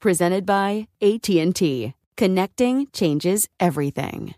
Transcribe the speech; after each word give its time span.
Presented 0.00 0.46
by 0.46 0.88
AT&T. 1.02 1.92
Connecting 2.16 2.86
changes 2.90 3.46
everything. 3.60 4.34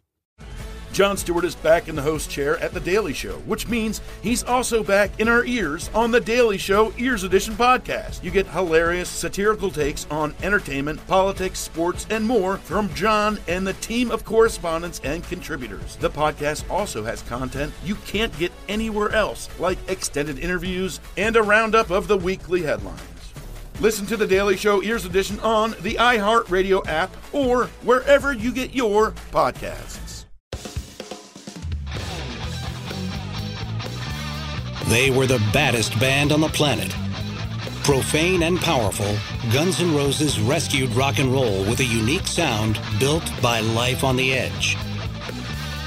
Jon 0.92 1.16
Stewart 1.16 1.44
is 1.44 1.54
back 1.54 1.88
in 1.88 1.94
the 1.94 2.02
host 2.02 2.28
chair 2.28 2.58
at 2.58 2.74
The 2.74 2.80
Daily 2.80 3.12
Show, 3.12 3.38
which 3.46 3.68
means 3.68 4.00
he's 4.22 4.42
also 4.42 4.82
back 4.82 5.20
in 5.20 5.28
our 5.28 5.44
ears 5.44 5.88
on 5.94 6.10
The 6.10 6.20
Daily 6.20 6.58
Show 6.58 6.92
Ears 6.98 7.22
Edition 7.22 7.54
podcast. 7.54 8.24
You 8.24 8.32
get 8.32 8.48
hilarious, 8.48 9.08
satirical 9.08 9.70
takes 9.70 10.04
on 10.10 10.34
entertainment, 10.42 11.06
politics, 11.06 11.60
sports, 11.60 12.08
and 12.10 12.26
more 12.26 12.56
from 12.58 12.92
John 12.92 13.38
and 13.46 13.64
the 13.64 13.74
team 13.74 14.10
of 14.10 14.24
correspondents 14.24 15.00
and 15.04 15.22
contributors. 15.28 15.94
The 15.94 16.10
podcast 16.10 16.68
also 16.68 17.04
has 17.04 17.22
content 17.22 17.72
you 17.84 17.94
can't 18.04 18.36
get 18.36 18.50
anywhere 18.68 19.12
else, 19.12 19.48
like 19.60 19.78
extended 19.88 20.40
interviews 20.40 20.98
and 21.16 21.36
a 21.36 21.42
roundup 21.42 21.90
of 21.90 22.08
the 22.08 22.18
weekly 22.18 22.62
headlines. 22.62 23.11
Listen 23.82 24.06
to 24.06 24.16
The 24.16 24.28
Daily 24.28 24.56
Show 24.56 24.80
Ears 24.80 25.04
Edition 25.04 25.40
on 25.40 25.72
the 25.80 25.94
iHeartRadio 25.94 26.86
app 26.86 27.10
or 27.32 27.64
wherever 27.82 28.32
you 28.32 28.52
get 28.52 28.72
your 28.72 29.10
podcasts. 29.32 30.24
They 34.86 35.10
were 35.10 35.26
the 35.26 35.44
baddest 35.52 35.98
band 35.98 36.30
on 36.30 36.40
the 36.40 36.48
planet. 36.50 36.94
Profane 37.82 38.44
and 38.44 38.60
powerful, 38.60 39.16
Guns 39.52 39.80
N' 39.80 39.96
Roses 39.96 40.38
rescued 40.38 40.90
rock 40.90 41.18
and 41.18 41.32
roll 41.32 41.64
with 41.64 41.80
a 41.80 41.84
unique 41.84 42.28
sound 42.28 42.78
built 43.00 43.28
by 43.42 43.58
life 43.58 44.04
on 44.04 44.14
the 44.14 44.32
edge. 44.32 44.76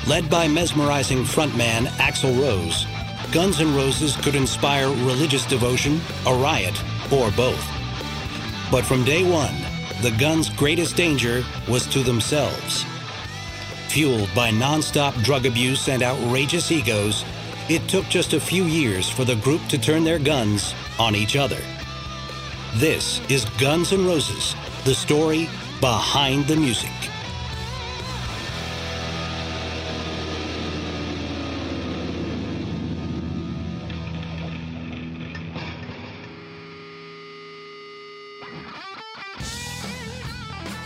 Led 0.06 0.30
by 0.30 0.50
mesmerizing 0.50 1.24
frontman 1.24 1.86
Axl 1.96 2.38
Rose, 2.42 2.86
Guns 3.32 3.62
N' 3.62 3.74
Roses 3.74 4.18
could 4.18 4.36
inspire 4.36 4.90
religious 4.90 5.46
devotion, 5.46 6.02
a 6.28 6.34
riot, 6.36 6.78
or 7.10 7.32
both. 7.32 7.75
But 8.72 8.86
from 8.86 9.04
day 9.04 9.24
one, 9.24 9.56
the 10.02 10.12
Guns' 10.12 10.50
greatest 10.50 10.96
danger 10.96 11.44
was 11.70 11.86
to 11.88 12.04
themselves. 12.04 12.84
Fueled 13.90 14.30
by 14.36 14.50
nonstop 14.50 15.24
drug 15.24 15.46
abuse 15.46 15.88
and 15.88 16.04
outrageous 16.04 16.72
egos, 16.72 17.24
it 17.70 17.88
took 17.88 18.06
just 18.06 18.34
a 18.34 18.40
few 18.40 18.66
years 18.66 19.10
for 19.10 19.24
the 19.24 19.36
group 19.38 19.66
to 19.70 19.78
turn 19.78 20.04
their 20.04 20.20
guns 20.20 20.74
on 21.00 21.16
each 21.16 21.36
other. 21.36 21.62
This 22.76 23.22
is 23.30 23.46
Guns 23.58 23.94
N' 23.94 24.06
Roses, 24.06 24.56
the 24.84 24.94
story 24.94 25.50
behind 25.80 26.46
the 26.48 26.56
music. 26.56 26.92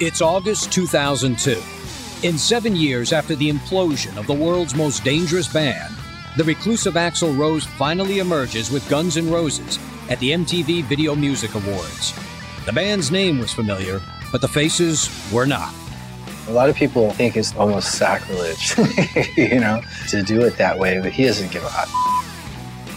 It's 0.01 0.21
August 0.21 0.71
2002. 0.71 1.61
In 2.25 2.37
seven 2.37 2.73
years 2.73 3.11
after 3.11 3.35
the 3.35 3.51
implosion 3.51 4.15
of 4.15 4.27
the 4.27 4.33
world's 4.33 4.73
most 4.73 5.03
dangerous 5.03 5.51
band, 5.51 5.93
the 6.37 6.45
reclusive 6.45 6.93
Axl 6.93 7.37
Rose 7.37 7.65
finally 7.65 8.19
emerges 8.19 8.71
with 8.71 8.87
Guns 8.87 9.17
N' 9.17 9.29
Roses 9.29 9.77
at 10.09 10.17
the 10.21 10.31
MTV 10.31 10.85
Video 10.85 11.15
Music 11.15 11.53
Awards. 11.53 12.17
The 12.65 12.71
band's 12.71 13.11
name 13.11 13.39
was 13.39 13.51
familiar, 13.51 13.99
but 14.31 14.39
the 14.39 14.47
faces 14.47 15.09
were 15.33 15.45
not. 15.45 15.73
A 16.47 16.51
lot 16.53 16.69
of 16.69 16.77
people 16.77 17.11
think 17.11 17.35
it's 17.35 17.53
almost 17.57 17.97
sacrilege, 17.97 18.77
you 19.35 19.59
know, 19.59 19.81
to 20.07 20.23
do 20.23 20.39
it 20.39 20.55
that 20.55 20.79
way, 20.79 21.01
but 21.01 21.11
he 21.11 21.25
doesn't 21.25 21.51
give 21.51 21.63
a 21.63 21.69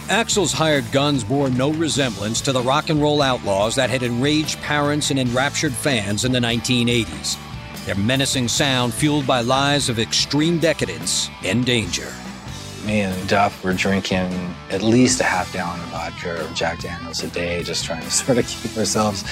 hot. 0.06 0.26
Axl's 0.26 0.52
hired 0.52 0.90
guns 0.92 1.24
bore 1.24 1.50
no 1.50 1.72
resemblance 1.72 2.40
to 2.42 2.52
the 2.52 2.62
rock 2.62 2.90
and 2.90 3.00
roll 3.00 3.22
outlaws 3.22 3.74
that 3.76 3.90
had 3.90 4.02
enraged 4.02 4.60
parents 4.60 5.10
and 5.10 5.18
enraptured 5.18 5.72
fans 5.72 6.24
in 6.24 6.32
the 6.32 6.38
1980s. 6.38 7.38
Their 7.84 7.96
menacing 7.96 8.48
sound 8.48 8.94
fueled 8.94 9.26
by 9.26 9.40
lies 9.40 9.88
of 9.88 9.98
extreme 9.98 10.58
decadence 10.58 11.28
and 11.42 11.66
danger. 11.66 12.12
Me 12.86 13.00
and 13.00 13.28
Duff 13.28 13.62
were 13.64 13.72
drinking 13.72 14.54
at 14.70 14.82
least 14.82 15.20
a 15.20 15.24
half 15.24 15.52
gallon 15.52 15.80
of 15.80 15.86
vodka 15.86 16.44
or 16.44 16.52
Jack 16.52 16.80
Daniels 16.80 17.22
a 17.22 17.28
day, 17.28 17.62
just 17.62 17.84
trying 17.84 18.02
to 18.02 18.10
sort 18.10 18.38
of 18.38 18.46
keep 18.46 18.76
ourselves, 18.76 19.24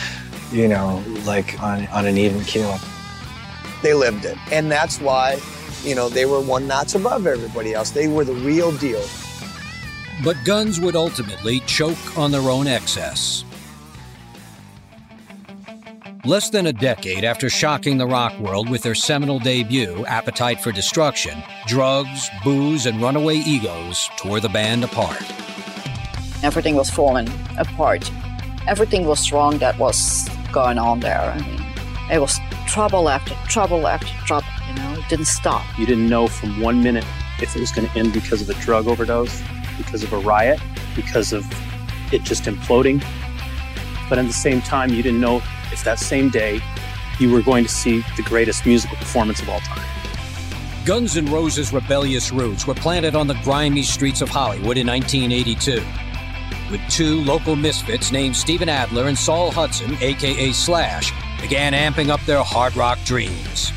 you 0.53 0.69
know, 0.69 1.03
like 1.25 1.61
on, 1.63 1.87
on 1.89 2.07
an 2.07 2.17
even 2.17 2.43
keel. 2.43 2.79
They 3.83 3.95
lived 3.95 4.25
it. 4.25 4.37
And 4.53 4.71
that's 4.71 5.01
why, 5.01 5.41
you 5.83 5.95
know, 5.95 6.09
they 6.09 6.27
were 6.27 6.41
one 6.41 6.67
notch 6.67 6.95
above 6.95 7.27
everybody 7.27 7.73
else. 7.73 7.91
They 7.91 8.09
were 8.09 8.25
the 8.25 8.35
real 8.35 8.73
deal. 8.73 9.05
But 10.23 10.37
guns 10.45 10.81
would 10.81 10.97
ultimately 10.97 11.61
choke 11.61 12.19
on 12.19 12.31
their 12.31 12.43
own 12.43 12.67
excess. 12.67 13.45
Less 16.27 16.51
than 16.51 16.67
a 16.67 16.73
decade 16.73 17.25
after 17.25 17.49
shocking 17.49 17.97
the 17.97 18.07
rock 18.07 18.39
world 18.39 18.69
with 18.69 18.83
their 18.83 18.95
seminal 18.95 19.39
debut, 19.39 20.05
Appetite 20.05 20.61
for 20.61 20.71
Destruction, 20.71 21.43
drugs, 21.67 22.29
booze, 22.45 22.85
and 22.85 23.01
runaway 23.01 23.37
egos 23.37 24.11
tore 24.19 24.41
the 24.41 24.51
band 24.51 24.85
apart. 24.85 25.23
Everything 26.43 26.75
was 26.75 26.91
falling 26.91 27.29
apart. 27.57 28.11
Everything 28.69 29.07
was 29.07 29.33
wrong 29.33 29.57
that 29.59 29.79
was 29.79 30.29
going 30.53 30.77
on 30.77 31.01
there. 31.01 31.19
I 31.19 31.39
mean, 31.41 31.61
it 32.13 32.19
was 32.19 32.39
trouble 32.67 33.09
after 33.09 33.35
trouble 33.49 33.87
after 33.87 34.13
trouble, 34.27 34.47
you 34.69 34.75
know, 34.75 34.93
it 34.99 35.09
didn't 35.09 35.27
stop. 35.27 35.65
You 35.79 35.87
didn't 35.87 36.11
know 36.11 36.29
from 36.29 36.61
one 36.61 36.83
minute 36.83 37.07
if 37.41 37.57
it 37.57 37.61
was 37.61 37.73
going 37.73 37.89
to 37.89 37.99
end 37.99 38.13
because 38.13 38.43
of 38.43 38.51
a 38.51 38.61
drug 38.61 38.87
overdose, 38.87 39.43
because 39.83 40.03
of 40.03 40.13
a 40.13 40.19
riot, 40.19 40.61
because 40.95 41.33
of 41.33 41.47
it 42.13 42.23
just 42.23 42.45
imploding. 42.45 43.03
But 44.09 44.19
at 44.19 44.27
the 44.27 44.33
same 44.33 44.61
time, 44.61 44.91
you 44.91 45.03
didn't 45.03 45.21
know 45.21 45.37
if 45.73 45.85
that 45.85 45.99
same 45.99 46.29
day 46.29 46.61
you 47.19 47.31
were 47.31 47.43
going 47.43 47.65
to 47.65 47.71
see 47.71 48.03
the 48.17 48.23
greatest 48.23 48.67
musical 48.67 48.97
performance 48.97 49.41
of 49.41 49.49
all 49.49 49.61
time. 49.61 49.87
Guns 50.85 51.17
N' 51.17 51.27
Roses' 51.27 51.73
rebellious 51.73 52.33
roots 52.33 52.67
were 52.67 52.75
planted 52.75 53.15
on 53.15 53.27
the 53.27 53.35
grimy 53.45 53.83
streets 53.83 54.23
of 54.23 54.29
Hollywood 54.29 54.79
in 54.79 54.87
1982. 54.87 55.85
With 56.71 56.81
two 56.89 57.23
local 57.23 57.55
misfits 57.57 58.11
named 58.11 58.35
Steven 58.35 58.69
Adler 58.69 59.07
and 59.07 59.19
Saul 59.19 59.51
Hudson, 59.51 59.97
aka 60.01 60.53
Slash, 60.53 61.13
began 61.41 61.73
amping 61.73 62.09
up 62.09 62.21
their 62.23 62.43
hard 62.43 62.75
rock 62.77 62.99
dreams. 63.05 63.73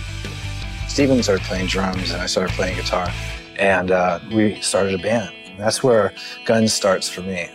Steven 0.87 1.21
started 1.21 1.43
playing 1.45 1.67
drums 1.67 2.11
and 2.11 2.21
I 2.21 2.27
started 2.27 2.53
playing 2.53 2.77
guitar, 2.77 3.11
and 3.57 3.91
uh, 3.91 4.19
we 4.31 4.61
started 4.61 4.93
a 4.93 5.03
band. 5.03 5.33
That's 5.57 5.83
where 5.83 6.13
Guns 6.45 6.73
starts 6.73 7.09
for 7.09 7.21
me. 7.21 7.49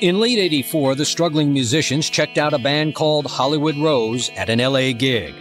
In 0.00 0.20
late 0.20 0.38
84, 0.38 0.96
the 0.96 1.04
struggling 1.04 1.52
musicians 1.52 2.10
checked 2.10 2.36
out 2.36 2.52
a 2.52 2.58
band 2.58 2.94
called 2.94 3.26
Hollywood 3.26 3.76
Rose 3.76 4.28
at 4.36 4.50
an 4.50 4.58
LA 4.58 4.92
gig. 4.92 5.34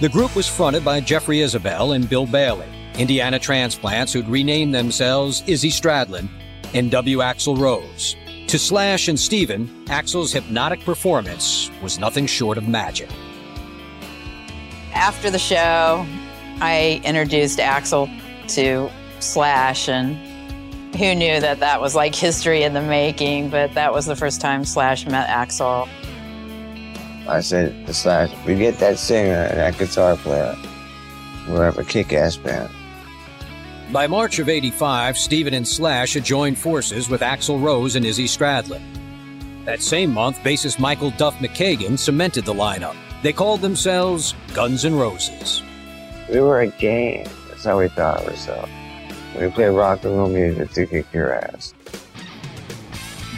The 0.00 0.08
group 0.08 0.36
was 0.36 0.46
fronted 0.46 0.84
by 0.84 1.00
Jeffrey 1.00 1.38
Isbell 1.38 1.96
and 1.96 2.08
Bill 2.08 2.26
Bailey, 2.26 2.68
Indiana 2.98 3.38
transplants 3.38 4.12
who'd 4.12 4.28
renamed 4.28 4.74
themselves 4.74 5.42
Izzy 5.46 5.70
Stradlin 5.70 6.28
and 6.74 6.90
W. 6.90 7.18
Axl 7.18 7.58
Rose. 7.58 8.14
To 8.48 8.58
Slash 8.58 9.08
and 9.08 9.18
Steven, 9.18 9.66
Axl's 9.86 10.32
hypnotic 10.32 10.80
performance 10.80 11.70
was 11.82 11.98
nothing 11.98 12.26
short 12.26 12.58
of 12.58 12.68
magic. 12.68 13.08
After 14.94 15.30
the 15.30 15.38
show, 15.38 16.06
I 16.60 17.00
introduced 17.04 17.58
Axl 17.58 18.08
to 18.54 18.90
Slash, 19.20 19.88
and 19.88 20.16
who 20.96 21.14
knew 21.14 21.40
that 21.40 21.60
that 21.60 21.80
was 21.80 21.94
like 21.94 22.14
history 22.14 22.62
in 22.62 22.74
the 22.74 22.82
making, 22.82 23.50
but 23.50 23.72
that 23.74 23.92
was 23.92 24.06
the 24.06 24.16
first 24.16 24.40
time 24.40 24.64
Slash 24.64 25.06
met 25.06 25.28
Axl. 25.28 25.88
I 27.28 27.40
said 27.40 27.86
to 27.86 27.94
Slash, 27.94 28.30
we 28.46 28.54
get 28.54 28.78
that 28.78 28.98
singer 28.98 29.34
and 29.34 29.58
that 29.58 29.76
guitar 29.78 30.16
player. 30.16 30.56
We'll 31.46 31.60
have 31.60 31.78
a 31.78 31.84
kick 31.84 32.12
ass 32.12 32.36
band. 32.36 32.70
By 33.92 34.06
March 34.06 34.38
of 34.38 34.48
85, 34.48 35.16
Steven 35.16 35.54
and 35.54 35.66
Slash 35.66 36.14
had 36.14 36.24
joined 36.24 36.58
forces 36.58 37.08
with 37.08 37.22
Axl 37.22 37.62
Rose 37.62 37.96
and 37.96 38.04
Izzy 38.04 38.26
Stradlin. 38.26 38.82
That 39.64 39.82
same 39.82 40.12
month, 40.12 40.38
bassist 40.38 40.78
Michael 40.78 41.10
Duff 41.12 41.34
McKagan 41.38 41.98
cemented 41.98 42.44
the 42.44 42.54
lineup. 42.54 42.96
They 43.22 43.32
called 43.32 43.60
themselves 43.60 44.34
Guns 44.54 44.84
N' 44.84 44.94
Roses. 44.94 45.62
We 46.30 46.40
were 46.40 46.60
a 46.60 46.68
gang. 46.68 47.26
That's 47.48 47.64
how 47.64 47.78
we 47.78 47.88
thought 47.88 48.22
of 48.22 48.28
ourselves. 48.28 48.70
We 49.36 49.50
play 49.50 49.66
rock 49.66 50.04
and 50.04 50.16
roll 50.16 50.28
music 50.28 50.70
to 50.72 50.86
kick 50.86 51.12
your 51.12 51.34
ass. 51.34 51.74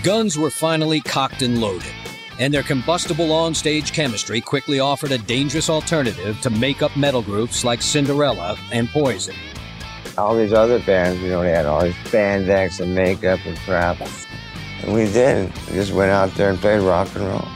Guns 0.02 0.38
were 0.38 0.50
finally 0.50 1.00
cocked 1.00 1.42
and 1.42 1.60
loaded, 1.60 1.92
and 2.38 2.54
their 2.54 2.62
combustible 2.62 3.28
onstage 3.28 3.92
chemistry 3.92 4.40
quickly 4.40 4.80
offered 4.80 5.12
a 5.12 5.18
dangerous 5.18 5.68
alternative 5.68 6.40
to 6.40 6.50
make 6.50 6.80
up 6.80 6.96
metal 6.96 7.22
groups 7.22 7.64
like 7.64 7.82
Cinderella 7.82 8.56
and 8.72 8.88
Poison. 8.88 9.34
All 10.16 10.36
these 10.36 10.52
other 10.52 10.78
bands, 10.80 11.20
you 11.20 11.28
know, 11.28 11.42
they 11.42 11.50
had 11.50 11.66
all 11.66 11.82
these 11.82 11.94
spandex 12.04 12.80
and 12.80 12.94
makeup 12.94 13.40
and 13.44 13.58
crap. 13.58 14.00
And 14.82 14.94
we 14.94 15.04
didn't. 15.04 15.54
We 15.68 15.74
just 15.74 15.92
went 15.92 16.10
out 16.10 16.34
there 16.34 16.50
and 16.50 16.58
played 16.58 16.80
rock 16.80 17.08
and 17.14 17.26
roll. 17.26 17.48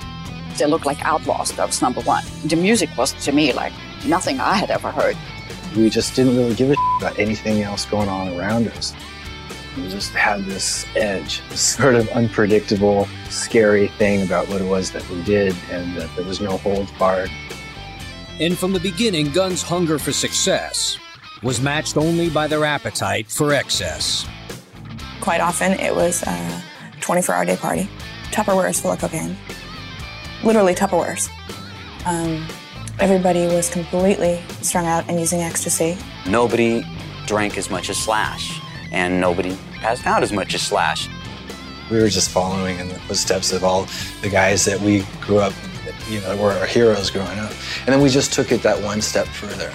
They 0.58 0.66
looked 0.66 0.86
like 0.86 1.02
outlaws, 1.04 1.52
that 1.52 1.66
was 1.66 1.80
number 1.82 2.00
one. 2.02 2.24
The 2.44 2.56
music 2.56 2.90
was, 2.96 3.12
to 3.24 3.32
me, 3.32 3.52
like 3.52 3.72
nothing 4.06 4.38
I 4.38 4.54
had 4.54 4.70
ever 4.70 4.90
heard. 4.90 5.16
We 5.76 5.90
just 5.90 6.14
didn't 6.14 6.36
really 6.36 6.54
give 6.54 6.70
a 6.70 6.76
about 6.98 7.18
anything 7.18 7.62
else 7.62 7.84
going 7.84 8.08
on 8.08 8.28
around 8.38 8.68
us. 8.68 8.94
We 9.76 9.88
just 9.88 10.12
had 10.12 10.44
this 10.44 10.86
edge, 10.94 11.42
this 11.50 11.60
sort 11.76 11.96
of 11.96 12.08
unpredictable, 12.10 13.08
scary 13.28 13.88
thing 13.88 14.22
about 14.22 14.48
what 14.48 14.60
it 14.60 14.68
was 14.68 14.92
that 14.92 15.08
we 15.10 15.22
did, 15.24 15.54
and 15.70 15.96
that 15.96 16.14
there 16.14 16.24
was 16.24 16.40
no 16.40 16.58
hold 16.58 16.88
barred. 16.98 17.30
And 18.40 18.56
from 18.56 18.72
the 18.72 18.80
beginning, 18.80 19.30
Guns' 19.30 19.62
hunger 19.62 19.98
for 19.98 20.12
success 20.12 20.98
was 21.42 21.60
matched 21.60 21.96
only 21.96 22.30
by 22.30 22.46
their 22.46 22.64
appetite 22.64 23.28
for 23.28 23.52
excess. 23.52 24.26
Quite 25.20 25.40
often, 25.40 25.72
it 25.72 25.94
was 25.94 26.22
a 26.26 26.62
24 27.00 27.34
hour 27.34 27.44
day 27.44 27.56
party, 27.56 27.88
Tupperwares 28.30 28.80
full 28.80 28.92
of 28.92 28.98
cocaine, 28.98 29.36
literally 30.42 30.74
Tupperwares. 30.74 31.28
Um, 32.06 32.46
everybody 33.00 33.46
was 33.46 33.70
completely 33.70 34.42
strung 34.62 34.86
out 34.86 35.08
and 35.08 35.18
using 35.18 35.40
ecstasy. 35.40 35.96
Nobody 36.26 36.84
drank 37.26 37.58
as 37.58 37.70
much 37.70 37.90
as 37.90 37.96
Slash, 37.96 38.60
and 38.92 39.20
nobody 39.20 39.56
passed 39.76 40.06
out 40.06 40.22
as 40.22 40.32
much 40.32 40.54
as 40.54 40.62
Slash. 40.62 41.08
We 41.90 42.00
were 42.00 42.08
just 42.08 42.30
following 42.30 42.78
in 42.78 42.88
the 42.88 42.98
footsteps 43.00 43.52
of 43.52 43.64
all 43.64 43.86
the 44.22 44.28
guys 44.30 44.64
that 44.64 44.80
we 44.80 45.04
grew 45.20 45.38
up, 45.38 45.52
you 46.08 46.20
know, 46.20 46.36
were 46.36 46.52
our 46.52 46.66
heroes 46.66 47.10
growing 47.10 47.38
up. 47.38 47.52
And 47.80 47.88
then 47.88 48.00
we 48.00 48.08
just 48.08 48.32
took 48.32 48.52
it 48.52 48.62
that 48.62 48.82
one 48.82 49.02
step 49.02 49.26
further. 49.26 49.72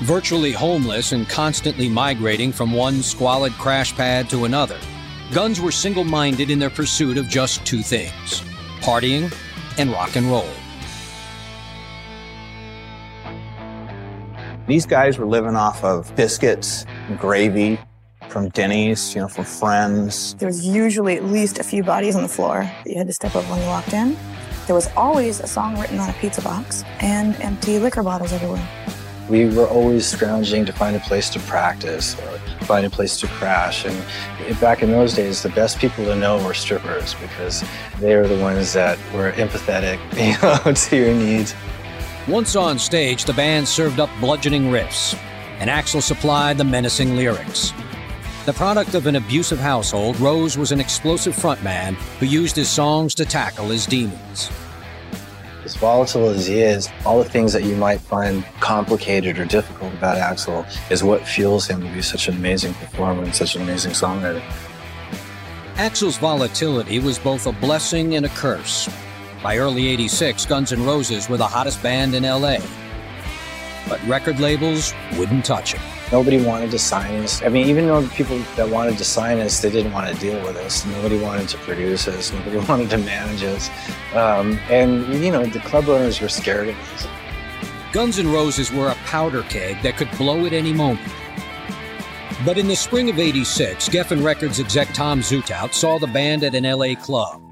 Virtually 0.00 0.52
homeless 0.52 1.12
and 1.12 1.28
constantly 1.28 1.88
migrating 1.88 2.52
from 2.52 2.72
one 2.72 3.02
squalid 3.02 3.52
crash 3.54 3.94
pad 3.94 4.28
to 4.30 4.44
another, 4.44 4.78
Guns 5.32 5.60
were 5.60 5.72
single 5.72 6.04
minded 6.04 6.50
in 6.50 6.58
their 6.60 6.70
pursuit 6.70 7.18
of 7.18 7.28
just 7.28 7.64
two 7.66 7.82
things 7.82 8.42
partying 8.80 9.34
and 9.76 9.90
rock 9.90 10.14
and 10.14 10.26
roll. 10.30 10.48
These 14.66 14.84
guys 14.84 15.16
were 15.16 15.26
living 15.26 15.54
off 15.54 15.84
of 15.84 16.14
biscuits, 16.16 16.86
and 17.06 17.16
gravy 17.20 17.78
from 18.28 18.48
Denny's, 18.48 19.14
you 19.14 19.20
know, 19.20 19.28
from 19.28 19.44
friends. 19.44 20.34
There 20.34 20.48
was 20.48 20.66
usually 20.66 21.16
at 21.16 21.22
least 21.22 21.60
a 21.60 21.62
few 21.62 21.84
bodies 21.84 22.16
on 22.16 22.22
the 22.22 22.28
floor 22.28 22.62
that 22.62 22.90
you 22.90 22.98
had 22.98 23.06
to 23.06 23.12
step 23.12 23.36
over 23.36 23.48
when 23.48 23.60
you 23.60 23.66
walked 23.66 23.92
in. 23.92 24.16
There 24.66 24.74
was 24.74 24.88
always 24.96 25.38
a 25.38 25.46
song 25.46 25.78
written 25.78 26.00
on 26.00 26.10
a 26.10 26.12
pizza 26.14 26.42
box 26.42 26.82
and 26.98 27.40
empty 27.40 27.78
liquor 27.78 28.02
bottles 28.02 28.32
everywhere. 28.32 28.68
We 29.30 29.48
were 29.48 29.68
always 29.68 30.04
scrounging 30.04 30.66
to 30.66 30.72
find 30.72 30.96
a 30.96 31.00
place 31.00 31.30
to 31.30 31.38
practice 31.40 32.18
or 32.18 32.38
find 32.64 32.84
a 32.84 32.90
place 32.90 33.20
to 33.20 33.28
crash. 33.28 33.84
And 33.84 34.60
back 34.60 34.82
in 34.82 34.90
those 34.90 35.14
days, 35.14 35.44
the 35.44 35.50
best 35.50 35.78
people 35.78 36.04
to 36.06 36.16
know 36.16 36.44
were 36.44 36.54
strippers 36.54 37.14
because 37.14 37.62
they 38.00 38.16
were 38.16 38.26
the 38.26 38.40
ones 38.40 38.72
that 38.72 38.98
were 39.14 39.30
empathetic 39.32 40.00
you 40.16 40.34
know, 40.42 40.74
to 40.74 40.96
your 40.96 41.14
needs. 41.14 41.54
Once 42.28 42.56
on 42.56 42.76
stage, 42.76 43.24
the 43.24 43.32
band 43.32 43.68
served 43.68 44.00
up 44.00 44.10
bludgeoning 44.18 44.64
riffs, 44.64 45.16
and 45.60 45.70
Axl 45.70 46.02
supplied 46.02 46.58
the 46.58 46.64
menacing 46.64 47.14
lyrics. 47.14 47.72
The 48.46 48.52
product 48.52 48.94
of 48.94 49.06
an 49.06 49.14
abusive 49.14 49.60
household, 49.60 50.18
Rose 50.18 50.58
was 50.58 50.72
an 50.72 50.80
explosive 50.80 51.36
frontman 51.36 51.94
who 52.18 52.26
used 52.26 52.56
his 52.56 52.68
songs 52.68 53.14
to 53.14 53.24
tackle 53.24 53.68
his 53.68 53.86
demons. 53.86 54.50
As 55.64 55.76
volatile 55.76 56.28
as 56.28 56.48
he 56.48 56.62
is, 56.62 56.88
all 57.04 57.22
the 57.22 57.30
things 57.30 57.52
that 57.52 57.62
you 57.62 57.76
might 57.76 58.00
find 58.00 58.44
complicated 58.58 59.38
or 59.38 59.44
difficult 59.44 59.92
about 59.94 60.16
Axl 60.16 60.66
is 60.90 61.04
what 61.04 61.24
fuels 61.24 61.68
him 61.68 61.80
to 61.80 61.92
be 61.94 62.02
such 62.02 62.26
an 62.26 62.34
amazing 62.34 62.74
performer 62.74 63.22
and 63.22 63.34
such 63.34 63.54
an 63.54 63.62
amazing 63.62 63.92
songwriter. 63.92 64.42
Axl's 65.76 66.16
volatility 66.16 66.98
was 66.98 67.20
both 67.20 67.46
a 67.46 67.52
blessing 67.52 68.16
and 68.16 68.26
a 68.26 68.30
curse. 68.30 68.88
By 69.46 69.58
early 69.58 69.86
86, 69.86 70.44
Guns 70.46 70.72
N' 70.72 70.84
Roses 70.84 71.28
were 71.28 71.36
the 71.36 71.46
hottest 71.46 71.80
band 71.80 72.16
in 72.16 72.24
LA. 72.24 72.56
But 73.88 74.04
record 74.08 74.40
labels 74.40 74.92
wouldn't 75.16 75.44
touch 75.44 75.74
him. 75.74 75.82
Nobody 76.10 76.44
wanted 76.44 76.72
to 76.72 76.80
sign 76.80 77.22
us. 77.22 77.42
I 77.42 77.48
mean, 77.48 77.68
even 77.68 77.86
though 77.86 78.00
the 78.00 78.12
people 78.12 78.40
that 78.56 78.68
wanted 78.68 78.98
to 78.98 79.04
sign 79.04 79.38
us, 79.38 79.60
they 79.60 79.70
didn't 79.70 79.92
want 79.92 80.12
to 80.12 80.20
deal 80.20 80.44
with 80.44 80.56
us. 80.56 80.84
Nobody 80.86 81.20
wanted 81.20 81.48
to 81.50 81.58
produce 81.58 82.08
us. 82.08 82.32
Nobody 82.32 82.56
wanted 82.68 82.90
to 82.90 82.98
manage 82.98 83.44
us. 83.44 83.70
Um, 84.16 84.58
and, 84.68 85.06
you 85.22 85.30
know, 85.30 85.46
the 85.46 85.60
club 85.60 85.88
owners 85.88 86.20
were 86.20 86.28
scared 86.28 86.70
of 86.70 86.94
us. 86.94 87.06
Guns 87.92 88.18
N' 88.18 88.32
Roses 88.32 88.72
were 88.72 88.88
a 88.88 88.96
powder 89.06 89.42
keg 89.42 89.80
that 89.82 89.96
could 89.96 90.10
blow 90.18 90.44
at 90.44 90.54
any 90.54 90.72
moment. 90.72 91.08
But 92.44 92.58
in 92.58 92.66
the 92.66 92.74
spring 92.74 93.10
of 93.10 93.20
86, 93.20 93.90
Geffen 93.90 94.24
Records 94.24 94.58
exec 94.58 94.92
Tom 94.92 95.20
Zutaut 95.20 95.72
saw 95.72 96.00
the 96.00 96.08
band 96.08 96.42
at 96.42 96.56
an 96.56 96.64
LA 96.64 96.96
club 96.96 97.45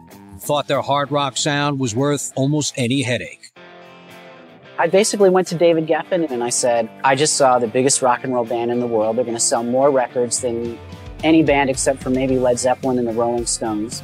thought 0.44 0.68
their 0.68 0.82
hard 0.82 1.10
rock 1.10 1.36
sound 1.36 1.78
was 1.78 1.94
worth 1.94 2.32
almost 2.36 2.74
any 2.76 3.02
headache. 3.02 3.50
I 4.78 4.88
basically 4.88 5.30
went 5.30 5.46
to 5.48 5.54
David 5.54 5.86
Geffen 5.86 6.30
and 6.30 6.42
I 6.42 6.50
said, 6.50 6.90
I 7.04 7.14
just 7.14 7.36
saw 7.36 7.58
the 7.58 7.68
biggest 7.68 8.02
rock 8.02 8.24
and 8.24 8.34
roll 8.34 8.44
band 8.44 8.70
in 8.70 8.80
the 8.80 8.86
world. 8.86 9.16
They're 9.16 9.24
going 9.24 9.36
to 9.36 9.40
sell 9.40 9.62
more 9.62 9.90
records 9.90 10.40
than 10.40 10.78
any 11.22 11.42
band 11.42 11.70
except 11.70 12.02
for 12.02 12.10
maybe 12.10 12.38
Led 12.38 12.58
Zeppelin 12.58 12.98
and 12.98 13.06
the 13.06 13.12
Rolling 13.12 13.46
Stones. 13.46 14.02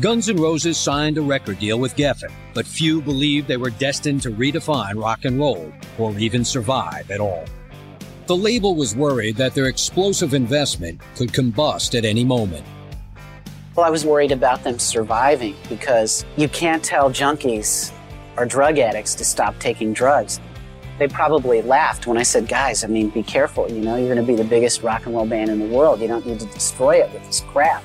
Guns 0.00 0.28
N' 0.28 0.36
Roses 0.36 0.78
signed 0.78 1.18
a 1.18 1.22
record 1.22 1.58
deal 1.58 1.78
with 1.78 1.96
Geffen, 1.96 2.32
but 2.54 2.66
few 2.66 3.00
believed 3.00 3.48
they 3.48 3.56
were 3.56 3.70
destined 3.70 4.22
to 4.22 4.30
redefine 4.30 5.00
rock 5.00 5.24
and 5.24 5.38
roll 5.38 5.72
or 5.98 6.16
even 6.18 6.44
survive 6.44 7.10
at 7.10 7.20
all. 7.20 7.44
The 8.26 8.36
label 8.36 8.76
was 8.76 8.94
worried 8.94 9.36
that 9.36 9.54
their 9.54 9.66
explosive 9.66 10.34
investment 10.34 11.00
could 11.16 11.32
combust 11.32 11.96
at 11.98 12.04
any 12.04 12.24
moment. 12.24 12.64
Well, 13.76 13.86
I 13.86 13.90
was 13.90 14.04
worried 14.04 14.32
about 14.32 14.64
them 14.64 14.78
surviving 14.78 15.54
because 15.68 16.24
you 16.36 16.48
can't 16.48 16.84
tell 16.84 17.08
junkies 17.08 17.92
or 18.36 18.44
drug 18.44 18.78
addicts 18.78 19.14
to 19.16 19.24
stop 19.24 19.58
taking 19.58 19.92
drugs. 19.92 20.40
They 20.98 21.08
probably 21.08 21.62
laughed 21.62 22.06
when 22.06 22.18
I 22.18 22.24
said, 22.24 22.48
guys, 22.48 22.84
I 22.84 22.88
mean, 22.88 23.10
be 23.10 23.22
careful. 23.22 23.70
You 23.70 23.80
know, 23.80 23.96
you're 23.96 24.12
going 24.12 24.26
to 24.26 24.32
be 24.32 24.36
the 24.36 24.48
biggest 24.48 24.82
rock 24.82 25.06
and 25.06 25.14
roll 25.14 25.24
band 25.24 25.50
in 25.50 25.60
the 25.60 25.74
world. 25.74 26.00
You 26.00 26.08
don't 26.08 26.26
need 26.26 26.40
to 26.40 26.46
destroy 26.46 26.96
it 26.96 27.12
with 27.12 27.24
this 27.24 27.40
crap. 27.52 27.82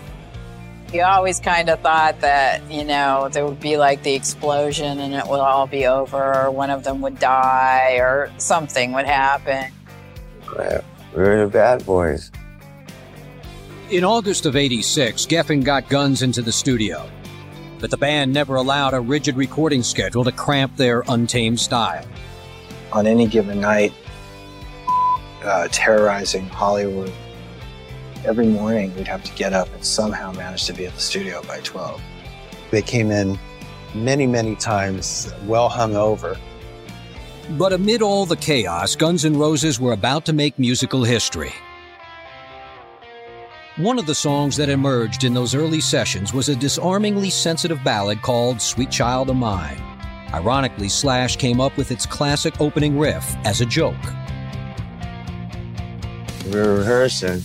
You 0.92 1.04
always 1.04 1.40
kind 1.40 1.70
of 1.70 1.80
thought 1.82 2.20
that, 2.22 2.70
you 2.70 2.84
know, 2.84 3.30
there 3.32 3.46
would 3.46 3.60
be 3.60 3.78
like 3.78 4.04
the 4.04 4.14
explosion 4.14 5.00
and 5.00 5.14
it 5.14 5.26
would 5.28 5.40
all 5.40 5.68
be 5.68 5.86
over, 5.86 6.18
or 6.18 6.52
one 6.52 6.70
of 6.70 6.84
them 6.84 7.02
would 7.02 7.20
die, 7.20 7.98
or 8.00 8.32
something 8.38 8.92
would 8.94 9.06
happen. 9.06 9.72
Crap. 10.46 10.84
We 11.16 11.24
were 11.24 11.46
the 11.46 11.48
bad 11.52 11.86
boys. 11.86 12.32
In 13.92 14.04
August 14.04 14.48
of 14.48 14.56
86, 14.56 15.28
Geffen 15.28 15.64
got 15.64 15.88
Guns 15.90 16.24
into 16.24 16.42
the 16.42 16.52
studio, 16.52 17.08
but 17.80 17.92
the 17.92 17.98
band 17.98 18.34
never 18.34 18.56
allowed 18.56 18.96
a 18.96 19.00
rigid 19.00 19.38
recording 19.38 19.84
schedule 19.84 20.24
to 20.24 20.32
cramp 20.32 20.76
their 20.76 21.04
untamed 21.08 21.60
style. 21.60 22.04
On 22.94 23.06
any 23.06 23.28
given 23.28 23.62
night, 23.62 23.94
uh, 25.44 25.68
terrorizing 25.72 26.48
Hollywood, 26.48 27.14
every 28.26 28.48
morning 28.48 28.92
we'd 28.96 29.08
have 29.08 29.24
to 29.24 29.32
get 29.34 29.54
up 29.54 29.72
and 29.76 29.86
somehow 29.86 30.32
manage 30.32 30.66
to 30.66 30.74
be 30.74 30.88
at 30.88 30.96
the 30.96 31.02
studio 31.02 31.44
by 31.44 31.60
12. 31.60 32.02
They 32.72 32.82
came 32.82 33.12
in 33.12 33.38
many, 33.94 34.26
many 34.26 34.56
times 34.56 35.32
well 35.46 35.70
hung 35.70 35.96
over. 35.96 36.40
But 37.52 37.72
amid 37.72 38.02
all 38.02 38.26
the 38.26 38.36
chaos, 38.36 38.96
Guns 38.96 39.26
N' 39.26 39.38
Roses 39.38 39.80
were 39.80 39.94
about 39.94 40.26
to 40.26 40.34
make 40.34 40.58
musical 40.58 41.04
history. 41.04 41.54
One 43.78 44.00
of 44.00 44.06
the 44.06 44.16
songs 44.16 44.56
that 44.56 44.70
emerged 44.70 45.26
in 45.26 45.34
those 45.34 45.54
early 45.54 45.82
sessions 45.82 46.34
was 46.34 46.48
a 46.48 46.56
disarmingly 46.56 47.30
sensitive 47.30 47.84
ballad 47.84 48.22
called 48.22 48.62
Sweet 48.62 48.90
Child 48.90 49.30
o' 49.30 49.34
Mine. 49.34 49.82
Ironically, 50.34 50.88
Slash 50.88 51.36
came 51.36 51.60
up 51.60 51.76
with 51.76 51.92
its 51.92 52.06
classic 52.06 52.62
opening 52.62 52.98
riff 52.98 53.36
as 53.44 53.60
a 53.60 53.66
joke. 53.66 53.98
We 56.46 56.52
were 56.52 56.78
rehearsing, 56.78 57.44